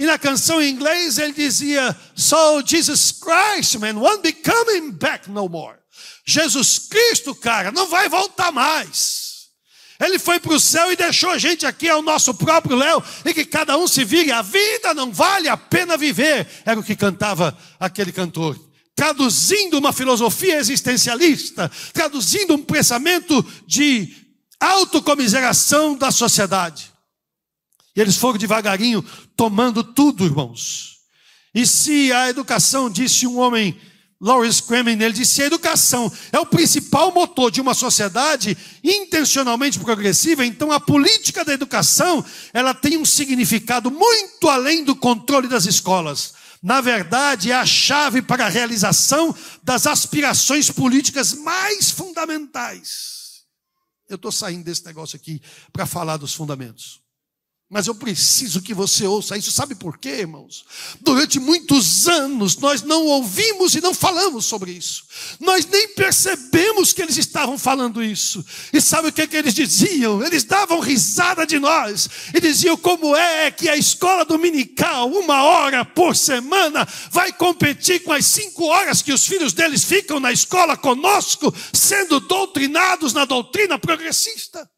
E 0.00 0.06
na 0.06 0.18
canção 0.18 0.62
em 0.62 0.70
inglês 0.70 1.18
ele 1.18 1.34
dizia: 1.34 1.94
So 2.16 2.62
Jesus 2.64 3.12
Christ, 3.12 3.74
man, 3.74 3.98
won't 3.98 4.22
be 4.22 4.32
coming 4.32 4.92
back 4.92 5.30
no 5.30 5.46
more. 5.46 5.76
Jesus 6.24 6.78
Cristo, 6.78 7.34
cara, 7.34 7.70
não 7.70 7.86
vai 7.86 8.08
voltar 8.08 8.50
mais. 8.50 9.50
Ele 10.02 10.18
foi 10.18 10.40
para 10.40 10.54
o 10.54 10.58
céu 10.58 10.90
e 10.90 10.96
deixou 10.96 11.28
a 11.28 11.36
gente 11.36 11.66
aqui 11.66 11.86
ao 11.86 12.00
nosso 12.00 12.32
próprio 12.32 12.76
Léo, 12.76 13.04
e 13.26 13.34
que 13.34 13.44
cada 13.44 13.76
um 13.76 13.86
se 13.86 14.02
vire. 14.02 14.32
A 14.32 14.40
vida 14.40 14.94
não 14.94 15.12
vale 15.12 15.50
a 15.50 15.56
pena 15.58 15.98
viver, 15.98 16.48
era 16.64 16.80
o 16.80 16.82
que 16.82 16.96
cantava 16.96 17.54
aquele 17.78 18.10
cantor. 18.10 18.58
Traduzindo 18.96 19.76
uma 19.76 19.92
filosofia 19.92 20.56
existencialista, 20.56 21.70
traduzindo 21.92 22.54
um 22.54 22.62
pensamento 22.62 23.44
de 23.66 24.16
autocomiseração 24.58 25.94
da 25.94 26.10
sociedade. 26.10 26.89
E 27.94 28.00
eles 28.00 28.16
foram 28.16 28.38
devagarinho 28.38 29.04
tomando 29.36 29.82
tudo, 29.82 30.24
irmãos. 30.24 30.98
E 31.54 31.66
se 31.66 32.12
a 32.12 32.28
educação, 32.28 32.88
disse 32.88 33.26
um 33.26 33.38
homem 33.38 33.78
Lawrence 34.20 34.62
Kremen, 34.62 35.00
ele 35.00 35.14
disse: 35.14 35.42
a 35.42 35.46
educação 35.46 36.12
é 36.30 36.38
o 36.38 36.44
principal 36.44 37.10
motor 37.10 37.50
de 37.50 37.60
uma 37.60 37.72
sociedade 37.72 38.56
intencionalmente 38.84 39.78
progressiva, 39.78 40.44
então 40.44 40.70
a 40.70 40.78
política 40.78 41.44
da 41.44 41.54
educação, 41.54 42.24
ela 42.52 42.74
tem 42.74 42.98
um 42.98 43.04
significado 43.04 43.90
muito 43.90 44.48
além 44.48 44.84
do 44.84 44.94
controle 44.94 45.48
das 45.48 45.64
escolas. 45.64 46.34
Na 46.62 46.82
verdade, 46.82 47.50
é 47.50 47.54
a 47.54 47.64
chave 47.64 48.20
para 48.20 48.44
a 48.44 48.50
realização 48.50 49.34
das 49.62 49.86
aspirações 49.86 50.70
políticas 50.70 51.32
mais 51.32 51.90
fundamentais. 51.90 53.40
Eu 54.06 54.16
estou 54.16 54.30
saindo 54.30 54.64
desse 54.64 54.84
negócio 54.84 55.16
aqui 55.16 55.40
para 55.72 55.86
falar 55.86 56.18
dos 56.18 56.34
fundamentos. 56.34 57.00
Mas 57.72 57.86
eu 57.86 57.94
preciso 57.94 58.60
que 58.60 58.74
você 58.74 59.06
ouça 59.06 59.38
isso. 59.38 59.52
Sabe 59.52 59.76
por 59.76 59.96
quê, 59.96 60.08
irmãos? 60.08 60.64
Durante 61.00 61.38
muitos 61.38 62.08
anos 62.08 62.56
nós 62.56 62.82
não 62.82 63.06
ouvimos 63.06 63.76
e 63.76 63.80
não 63.80 63.94
falamos 63.94 64.44
sobre 64.44 64.72
isso. 64.72 65.04
Nós 65.38 65.64
nem 65.66 65.86
percebemos 65.94 66.92
que 66.92 67.00
eles 67.00 67.16
estavam 67.16 67.56
falando 67.56 68.02
isso. 68.02 68.44
E 68.72 68.80
sabe 68.80 69.06
o 69.06 69.12
que, 69.12 69.24
que 69.24 69.36
eles 69.36 69.54
diziam? 69.54 70.20
Eles 70.20 70.42
davam 70.42 70.80
risada 70.80 71.46
de 71.46 71.60
nós 71.60 72.10
e 72.34 72.40
diziam 72.40 72.76
como 72.76 73.14
é 73.14 73.52
que 73.52 73.68
a 73.68 73.76
escola 73.76 74.24
dominical, 74.24 75.08
uma 75.08 75.44
hora 75.44 75.84
por 75.84 76.16
semana, 76.16 76.84
vai 77.12 77.32
competir 77.32 78.02
com 78.02 78.12
as 78.12 78.26
cinco 78.26 78.64
horas 78.64 79.00
que 79.00 79.12
os 79.12 79.24
filhos 79.24 79.52
deles 79.52 79.84
ficam 79.84 80.18
na 80.18 80.32
escola 80.32 80.76
conosco, 80.76 81.54
sendo 81.72 82.18
doutrinados 82.18 83.12
na 83.12 83.24
doutrina 83.24 83.78
progressista. 83.78 84.68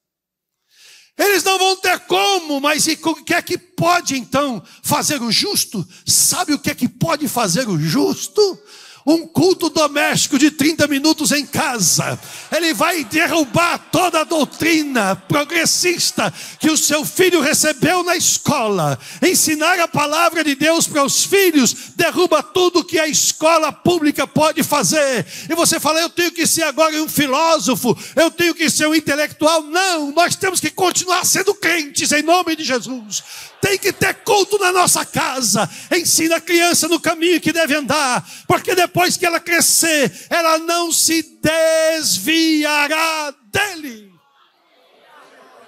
Eles 1.18 1.44
não 1.44 1.58
vão 1.58 1.76
ter 1.76 1.98
como, 2.00 2.60
mas 2.60 2.86
e 2.86 2.98
o 3.02 3.14
que 3.16 3.34
é 3.34 3.42
que 3.42 3.58
pode 3.58 4.16
então 4.16 4.62
fazer 4.82 5.20
o 5.22 5.30
justo? 5.30 5.86
Sabe 6.06 6.54
o 6.54 6.58
que 6.58 6.70
é 6.70 6.74
que 6.74 6.88
pode 6.88 7.28
fazer 7.28 7.68
o 7.68 7.78
justo? 7.78 8.58
Um 9.06 9.26
culto 9.26 9.68
doméstico 9.68 10.38
de 10.38 10.50
30 10.50 10.86
minutos 10.86 11.32
em 11.32 11.44
casa. 11.44 12.18
Ele 12.50 12.72
vai 12.72 13.04
derrubar 13.04 13.78
toda 13.90 14.20
a 14.20 14.24
doutrina 14.24 15.16
progressista 15.28 16.32
que 16.58 16.70
o 16.70 16.76
seu 16.76 17.04
filho 17.04 17.40
recebeu 17.40 18.02
na 18.02 18.16
escola. 18.16 18.98
Ensinar 19.22 19.78
a 19.80 19.88
palavra 19.88 20.44
de 20.44 20.54
Deus 20.54 20.86
para 20.86 21.04
os 21.04 21.24
filhos 21.24 21.74
derruba 21.96 22.42
tudo 22.42 22.84
que 22.84 22.98
a 22.98 23.08
escola 23.08 23.72
pública 23.72 24.26
pode 24.26 24.62
fazer. 24.62 25.26
E 25.48 25.54
você 25.54 25.80
fala, 25.80 26.00
eu 26.00 26.08
tenho 26.08 26.32
que 26.32 26.46
ser 26.46 26.62
agora 26.62 26.94
um 27.02 27.08
filósofo, 27.08 27.96
eu 28.16 28.30
tenho 28.30 28.54
que 28.54 28.70
ser 28.70 28.86
um 28.86 28.94
intelectual. 28.94 29.62
Não, 29.62 30.12
nós 30.12 30.36
temos 30.36 30.60
que 30.60 30.70
continuar 30.70 31.24
sendo 31.24 31.54
crentes 31.54 32.12
em 32.12 32.22
nome 32.22 32.56
de 32.56 32.64
Jesus. 32.64 33.22
Tem 33.60 33.78
que 33.78 33.92
ter 33.92 34.14
culto 34.24 34.58
na 34.58 34.72
nossa 34.72 35.04
casa. 35.04 35.70
Ensina 35.96 36.36
a 36.36 36.40
criança 36.40 36.88
no 36.88 36.98
caminho 36.98 37.40
que 37.40 37.52
deve 37.52 37.74
andar, 37.74 38.28
porque 38.48 38.74
depois 38.74 38.91
que 39.18 39.26
ela 39.26 39.40
crescer, 39.40 40.12
ela 40.28 40.58
não 40.58 40.92
se 40.92 41.22
desviará 41.42 43.34
dele. 43.52 44.12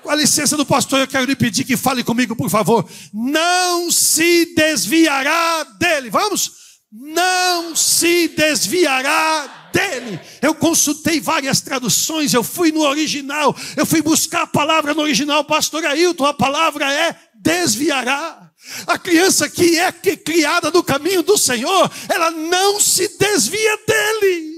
Com 0.03 0.11
a 0.11 0.15
licença 0.15 0.57
do 0.57 0.67
pastor, 0.67 1.01
eu 1.01 1.09
quero 1.09 1.25
lhe 1.25 1.37
pedir 1.37 1.65
que 1.65 1.77
fale 1.77 2.05
comigo, 2.05 2.37
por 2.37 2.51
favor. 2.51 2.89
Não 3.13 3.91
se 3.91 4.55
desviará 4.55 5.65
dele. 5.79 6.11
Vamos? 6.11 6.65
não 6.97 7.75
se 7.75 8.29
desviará 8.29 9.69
dele. 9.73 10.21
Eu 10.41 10.55
consultei 10.55 11.21
várias 11.21 11.61
traduções, 11.61 12.33
eu 12.33 12.45
fui 12.45 12.71
no 12.71 12.83
original, 12.83 13.55
eu 13.77 13.85
fui 13.85 14.01
buscar 14.01 14.43
a 14.43 14.47
palavra 14.47 14.95
no 14.95 15.03
original, 15.03 15.45
pastor 15.45 15.85
Ailton, 15.85 16.25
a 16.25 16.33
palavra 16.33 16.93
é 16.93 17.17
desviará. 17.35 18.44
A 18.87 18.99
criança 18.99 19.49
que 19.49 19.79
é 19.79 19.93
criada 19.93 20.71
no 20.71 20.83
caminho 20.83 21.23
do 21.23 21.37
Senhor, 21.37 21.91
ela 22.09 22.31
não 22.31 22.81
se 22.81 23.09
desvia 23.19 23.79
dele. 23.87 24.55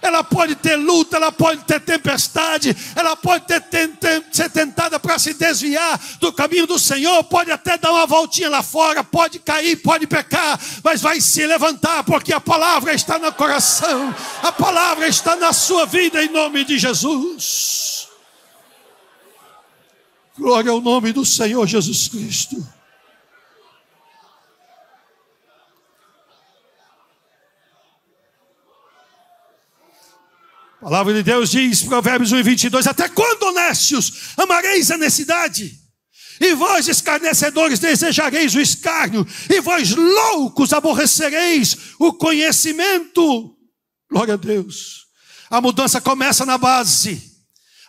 Ela 0.00 0.22
pode 0.22 0.54
ter 0.54 0.76
luta, 0.76 1.16
ela 1.16 1.32
pode 1.32 1.64
ter 1.64 1.80
tempestade, 1.80 2.76
ela 2.94 3.16
pode 3.16 3.46
ter, 3.46 3.90
ser 4.30 4.50
tentada 4.50 4.98
para 5.00 5.18
se 5.18 5.34
desviar 5.34 6.00
do 6.20 6.32
caminho 6.32 6.66
do 6.66 6.78
Senhor, 6.78 7.24
pode 7.24 7.50
até 7.50 7.76
dar 7.76 7.90
uma 7.90 8.06
voltinha 8.06 8.48
lá 8.48 8.62
fora, 8.62 9.02
pode 9.02 9.40
cair, 9.40 9.76
pode 9.76 10.06
pecar, 10.06 10.58
mas 10.84 11.00
vai 11.00 11.20
se 11.20 11.44
levantar, 11.46 12.04
porque 12.04 12.32
a 12.32 12.40
palavra 12.40 12.94
está 12.94 13.18
no 13.18 13.32
coração, 13.32 14.14
a 14.42 14.52
palavra 14.52 15.08
está 15.08 15.34
na 15.34 15.52
sua 15.52 15.84
vida, 15.84 16.22
em 16.22 16.28
nome 16.28 16.64
de 16.64 16.78
Jesus. 16.78 18.08
Glória 20.38 20.70
ao 20.70 20.80
nome 20.80 21.12
do 21.12 21.26
Senhor 21.26 21.66
Jesus 21.66 22.06
Cristo. 22.06 22.77
A 30.88 30.90
palavra 30.90 31.12
de 31.12 31.22
Deus 31.22 31.50
diz, 31.50 31.82
Provérbios 31.82 32.32
1 32.32 32.42
22, 32.42 32.86
até 32.86 33.10
quando, 33.10 33.42
honestos, 33.42 34.32
amareis 34.38 34.90
a 34.90 34.96
necessidade? 34.96 35.78
E 36.40 36.54
vós, 36.54 36.88
escarnecedores, 36.88 37.78
desejareis 37.78 38.54
o 38.54 38.60
escárnio, 38.60 39.26
e 39.50 39.60
vós, 39.60 39.94
loucos, 39.94 40.72
aborrecereis 40.72 41.76
o 41.98 42.14
conhecimento. 42.14 43.54
Glória 44.10 44.32
a 44.32 44.36
Deus. 44.38 45.04
A 45.50 45.60
mudança 45.60 46.00
começa 46.00 46.46
na 46.46 46.56
base. 46.56 47.22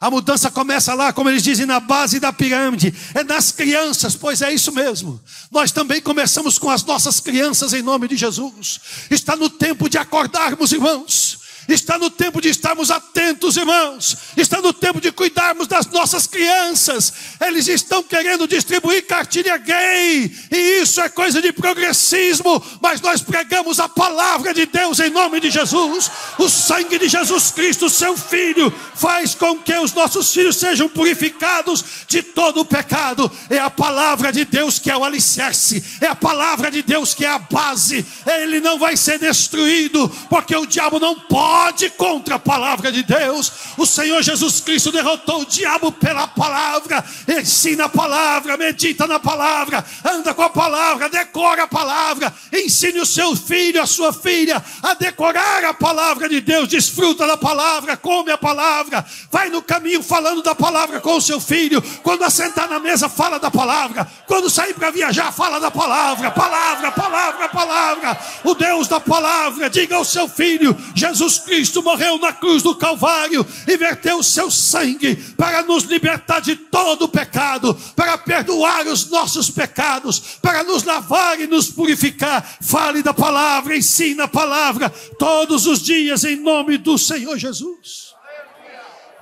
A 0.01 0.11
mudança 0.11 0.51
começa 0.51 0.93
lá, 0.93 1.13
como 1.13 1.29
eles 1.29 1.41
dizem, 1.41 1.65
na 1.65 1.79
base 1.79 2.19
da 2.19 2.33
pirâmide. 2.33 2.93
É 3.13 3.23
nas 3.23 3.49
crianças, 3.49 4.13
pois 4.13 4.41
é 4.41 4.53
isso 4.53 4.73
mesmo. 4.73 5.21
Nós 5.49 5.71
também 5.71 6.01
começamos 6.01 6.59
com 6.59 6.69
as 6.69 6.83
nossas 6.83 7.21
crianças 7.21 7.71
em 7.71 7.81
nome 7.81 8.09
de 8.09 8.17
Jesus. 8.17 8.81
Está 9.09 9.37
no 9.37 9.49
tempo 9.49 9.87
de 9.87 9.97
acordarmos, 9.97 10.73
irmãos. 10.73 11.38
Está 11.69 11.99
no 11.99 12.09
tempo 12.09 12.41
de 12.41 12.49
estarmos 12.49 12.89
atentos, 12.89 13.55
irmãos. 13.55 14.17
Está 14.35 14.59
no 14.59 14.73
tempo 14.73 14.99
de 14.99 15.11
cuidarmos 15.11 15.67
das 15.67 15.85
nossas 15.85 16.25
crianças. 16.25 17.13
Eles 17.39 17.67
estão 17.67 18.01
querendo 18.01 18.47
distribuir 18.47 19.05
cartilha 19.05 19.55
gay, 19.57 20.35
e 20.51 20.81
isso 20.81 20.99
é 20.99 21.09
coisa 21.09 21.41
de 21.41 21.53
progressismo, 21.53 22.61
mas 22.81 23.01
nós 23.01 23.21
pregamos 23.21 23.79
a 23.79 23.87
palavra 23.87 24.51
de 24.53 24.65
Deus 24.65 24.99
em 24.99 25.11
nome 25.11 25.39
de 25.39 25.51
Jesus. 25.51 26.09
O 26.39 26.49
sangue 26.49 26.97
de 26.97 27.07
Jesus 27.07 27.51
Cristo, 27.51 27.87
seu 27.87 28.17
filho, 28.17 28.73
faz 28.95 29.35
com 29.35 29.57
que 29.59 29.75
os 29.77 29.93
nossos 29.93 30.33
filhos 30.33 30.55
sejam 30.55 30.89
purificados 30.89 31.83
de 32.07 32.23
todo 32.23 32.61
o 32.61 32.65
pecado. 32.65 33.31
É 33.49 33.59
a 33.59 33.69
palavra 33.69 34.31
de 34.31 34.43
Deus 34.43 34.79
que 34.79 34.89
é 34.89 34.97
o 34.97 35.03
alicerce, 35.03 35.83
é 36.01 36.07
a 36.07 36.15
palavra 36.15 36.71
de 36.71 36.81
Deus 36.81 37.13
que 37.13 37.25
é 37.25 37.29
a 37.29 37.37
base. 37.37 38.03
Ele 38.25 38.59
não 38.59 38.79
vai 38.79 38.97
ser 38.97 39.19
destruído, 39.19 40.09
porque 40.29 40.55
o 40.55 40.65
diabo 40.65 40.99
não 40.99 41.13
pode 41.15 41.58
pode 41.59 41.89
contra 41.89 42.35
a 42.35 42.39
palavra 42.39 42.89
de 42.89 43.03
Deus. 43.03 43.51
O 43.77 43.85
Senhor 43.85 44.21
Jesus 44.23 44.61
Cristo 44.61 44.93
derrotou 44.93 45.41
o 45.41 45.45
diabo 45.45 45.91
pela 45.91 46.25
palavra. 46.25 47.03
Ensina 47.27 47.85
a 47.85 47.89
palavra, 47.89 48.55
medita 48.55 49.05
na 49.05 49.19
palavra, 49.19 49.83
anda 50.05 50.33
com 50.33 50.41
a 50.41 50.49
palavra, 50.49 51.09
decora 51.09 51.63
a 51.63 51.67
palavra. 51.67 52.33
Ensine 52.53 53.01
o 53.01 53.05
seu 53.05 53.35
filho, 53.35 53.81
a 53.81 53.85
sua 53.85 54.13
filha 54.13 54.63
a 54.81 54.93
decorar 54.93 55.65
a 55.65 55.73
palavra 55.73 56.29
de 56.29 56.39
Deus. 56.39 56.69
Desfruta 56.69 57.27
da 57.27 57.35
palavra, 57.35 57.97
come 57.97 58.31
a 58.31 58.37
palavra. 58.37 59.05
Vai 59.29 59.49
no 59.49 59.61
caminho 59.61 60.01
falando 60.01 60.41
da 60.41 60.55
palavra 60.55 61.01
com 61.01 61.17
o 61.17 61.21
seu 61.21 61.41
filho. 61.41 61.81
Quando 62.03 62.23
assentar 62.23 62.69
na 62.69 62.79
mesa, 62.79 63.09
fala 63.09 63.37
da 63.37 63.51
palavra. 63.51 64.09
Quando 64.25 64.49
sair 64.49 64.73
para 64.73 64.91
viajar, 64.91 65.33
fala 65.33 65.59
da 65.59 65.69
palavra. 65.69 66.31
Palavra, 66.31 66.91
palavra, 66.91 67.49
palavra. 67.49 68.19
O 68.45 68.55
Deus 68.55 68.87
da 68.87 69.01
palavra, 69.01 69.69
diga 69.69 69.97
ao 69.97 70.05
seu 70.05 70.29
filho: 70.29 70.75
Jesus 70.95 71.39
Cristo 71.39 71.48
morreu 71.81 72.17
na 72.17 72.31
cruz 72.31 72.61
do 72.61 72.75
Calvário 72.75 73.45
e 73.67 73.77
verteu 73.77 74.19
o 74.19 74.23
seu 74.23 74.51
sangue 74.51 75.15
para 75.35 75.63
nos 75.63 75.83
libertar 75.83 76.39
de 76.39 76.55
todo 76.55 77.03
o 77.03 77.09
pecado, 77.09 77.73
para 77.95 78.17
perdoar 78.17 78.87
os 78.87 79.09
nossos 79.09 79.49
pecados, 79.49 80.37
para 80.41 80.63
nos 80.63 80.83
lavar 80.83 81.39
e 81.39 81.47
nos 81.47 81.69
purificar. 81.69 82.57
Fale 82.61 83.01
da 83.01 83.13
palavra, 83.13 83.75
ensina 83.75 84.25
a 84.25 84.27
palavra 84.27 84.89
todos 85.17 85.65
os 85.65 85.81
dias 85.81 86.23
em 86.23 86.35
nome 86.35 86.77
do 86.77 86.97
Senhor 86.97 87.37
Jesus. 87.37 88.13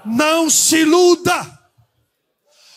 Não 0.05 0.49
se 0.49 0.77
iluda. 0.77 1.57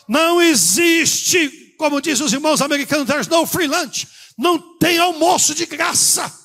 Não 0.09 0.41
existe, 0.43 1.75
como 1.79 2.01
dizem 2.01 2.27
os 2.27 2.33
irmãos 2.33 2.61
americanos, 2.61 3.07
there's 3.07 3.29
no 3.29 3.47
free 3.47 3.69
lunch. 3.69 4.09
Não 4.37 4.59
tem 4.79 4.99
almoço 4.99 5.55
de 5.55 5.67
graça. 5.67 6.40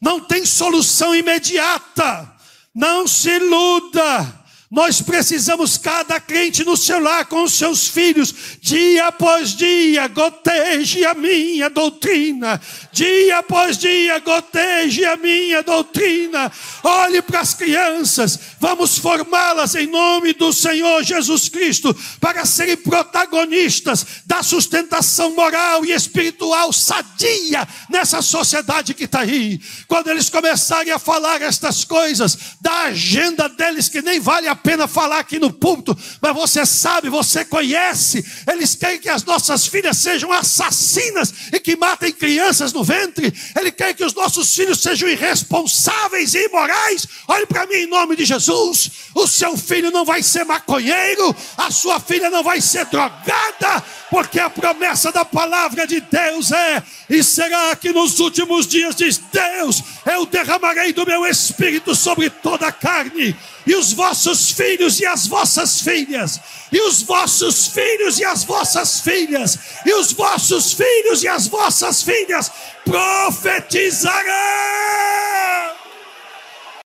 Não 0.00 0.20
tem 0.20 0.46
solução 0.46 1.14
imediata. 1.14 2.32
Não 2.74 3.06
se 3.06 3.30
iluda. 3.30 4.39
Nós 4.70 5.02
precisamos, 5.02 5.76
cada 5.76 6.20
crente 6.20 6.62
no 6.62 6.76
seu 6.76 7.00
lar 7.00 7.24
com 7.24 7.42
os 7.42 7.54
seus 7.54 7.88
filhos, 7.88 8.32
dia 8.60 9.08
após 9.08 9.56
dia, 9.56 10.06
goteje 10.06 11.04
a 11.04 11.12
minha 11.12 11.68
doutrina, 11.68 12.60
dia 12.92 13.38
após 13.38 13.76
dia, 13.76 14.20
goteje 14.20 15.04
a 15.04 15.16
minha 15.16 15.60
doutrina. 15.64 16.52
Olhe 16.84 17.20
para 17.20 17.40
as 17.40 17.52
crianças, 17.52 18.38
vamos 18.60 18.96
formá-las 18.96 19.74
em 19.74 19.88
nome 19.88 20.34
do 20.34 20.52
Senhor 20.52 21.02
Jesus 21.02 21.48
Cristo, 21.48 21.92
para 22.20 22.46
serem 22.46 22.76
protagonistas 22.76 24.22
da 24.24 24.40
sustentação 24.40 25.34
moral 25.34 25.84
e 25.84 25.90
espiritual 25.90 26.72
sadia 26.72 27.66
nessa 27.90 28.22
sociedade 28.22 28.94
que 28.94 29.02
está 29.02 29.22
aí. 29.22 29.60
Quando 29.88 30.10
eles 30.10 30.30
começarem 30.30 30.92
a 30.92 30.98
falar 31.00 31.42
estas 31.42 31.84
coisas, 31.84 32.38
da 32.60 32.82
agenda 32.82 33.48
deles 33.48 33.88
que 33.88 34.00
nem 34.00 34.20
vale 34.20 34.46
a 34.46 34.59
pena 34.62 34.86
falar 34.86 35.18
aqui 35.18 35.38
no 35.38 35.52
púlpito, 35.52 35.96
mas 36.20 36.34
você 36.34 36.64
sabe, 36.64 37.08
você 37.08 37.44
conhece. 37.44 38.24
Eles 38.46 38.74
querem 38.74 38.98
que 38.98 39.08
as 39.08 39.24
nossas 39.24 39.66
filhas 39.66 39.96
sejam 39.96 40.32
assassinas 40.32 41.32
e 41.52 41.58
que 41.58 41.76
matem 41.76 42.12
crianças 42.12 42.72
no 42.72 42.84
ventre. 42.84 43.32
Ele 43.58 43.72
quer 43.72 43.94
que 43.94 44.04
os 44.04 44.14
nossos 44.14 44.54
filhos 44.54 44.80
sejam 44.80 45.08
irresponsáveis 45.08 46.34
e 46.34 46.46
imorais. 46.46 47.06
Olhe 47.28 47.46
para 47.46 47.66
mim 47.66 47.74
em 47.74 47.86
nome 47.86 48.16
de 48.16 48.24
Jesus. 48.24 48.90
O 49.14 49.26
seu 49.26 49.56
filho 49.56 49.90
não 49.90 50.04
vai 50.04 50.22
ser 50.22 50.44
maconheiro, 50.44 51.34
a 51.56 51.70
sua 51.70 51.98
filha 51.98 52.30
não 52.30 52.42
vai 52.42 52.60
ser 52.60 52.84
drogada, 52.86 53.82
porque 54.10 54.38
a 54.38 54.50
promessa 54.50 55.10
da 55.10 55.24
palavra 55.24 55.86
de 55.86 56.00
Deus 56.00 56.52
é: 56.52 56.82
e 57.08 57.22
será 57.24 57.74
que 57.74 57.92
nos 57.92 58.20
últimos 58.20 58.66
dias 58.66 58.94
diz 58.94 59.18
Deus, 59.18 59.82
eu 60.06 60.26
derramarei 60.26 60.92
do 60.92 61.06
meu 61.06 61.26
espírito 61.26 61.94
sobre 61.94 62.30
toda 62.30 62.68
a 62.68 62.72
carne 62.72 63.36
e 63.66 63.74
os 63.74 63.92
vossos 63.92 64.50
filhos 64.50 65.00
e 65.00 65.06
as 65.06 65.26
vossas 65.26 65.80
filhas, 65.80 66.40
e 66.72 66.80
os 66.80 67.02
vossos 67.02 67.68
filhos 67.68 68.18
e 68.18 68.24
as 68.24 68.44
vossas 68.44 69.00
filhas, 69.00 69.58
e 69.84 69.92
os 69.92 70.12
vossos 70.12 70.72
filhos 70.72 71.22
e 71.22 71.28
as 71.28 71.48
vossas 71.48 72.02
filhas 72.02 72.50
profetizarão. 72.84 75.79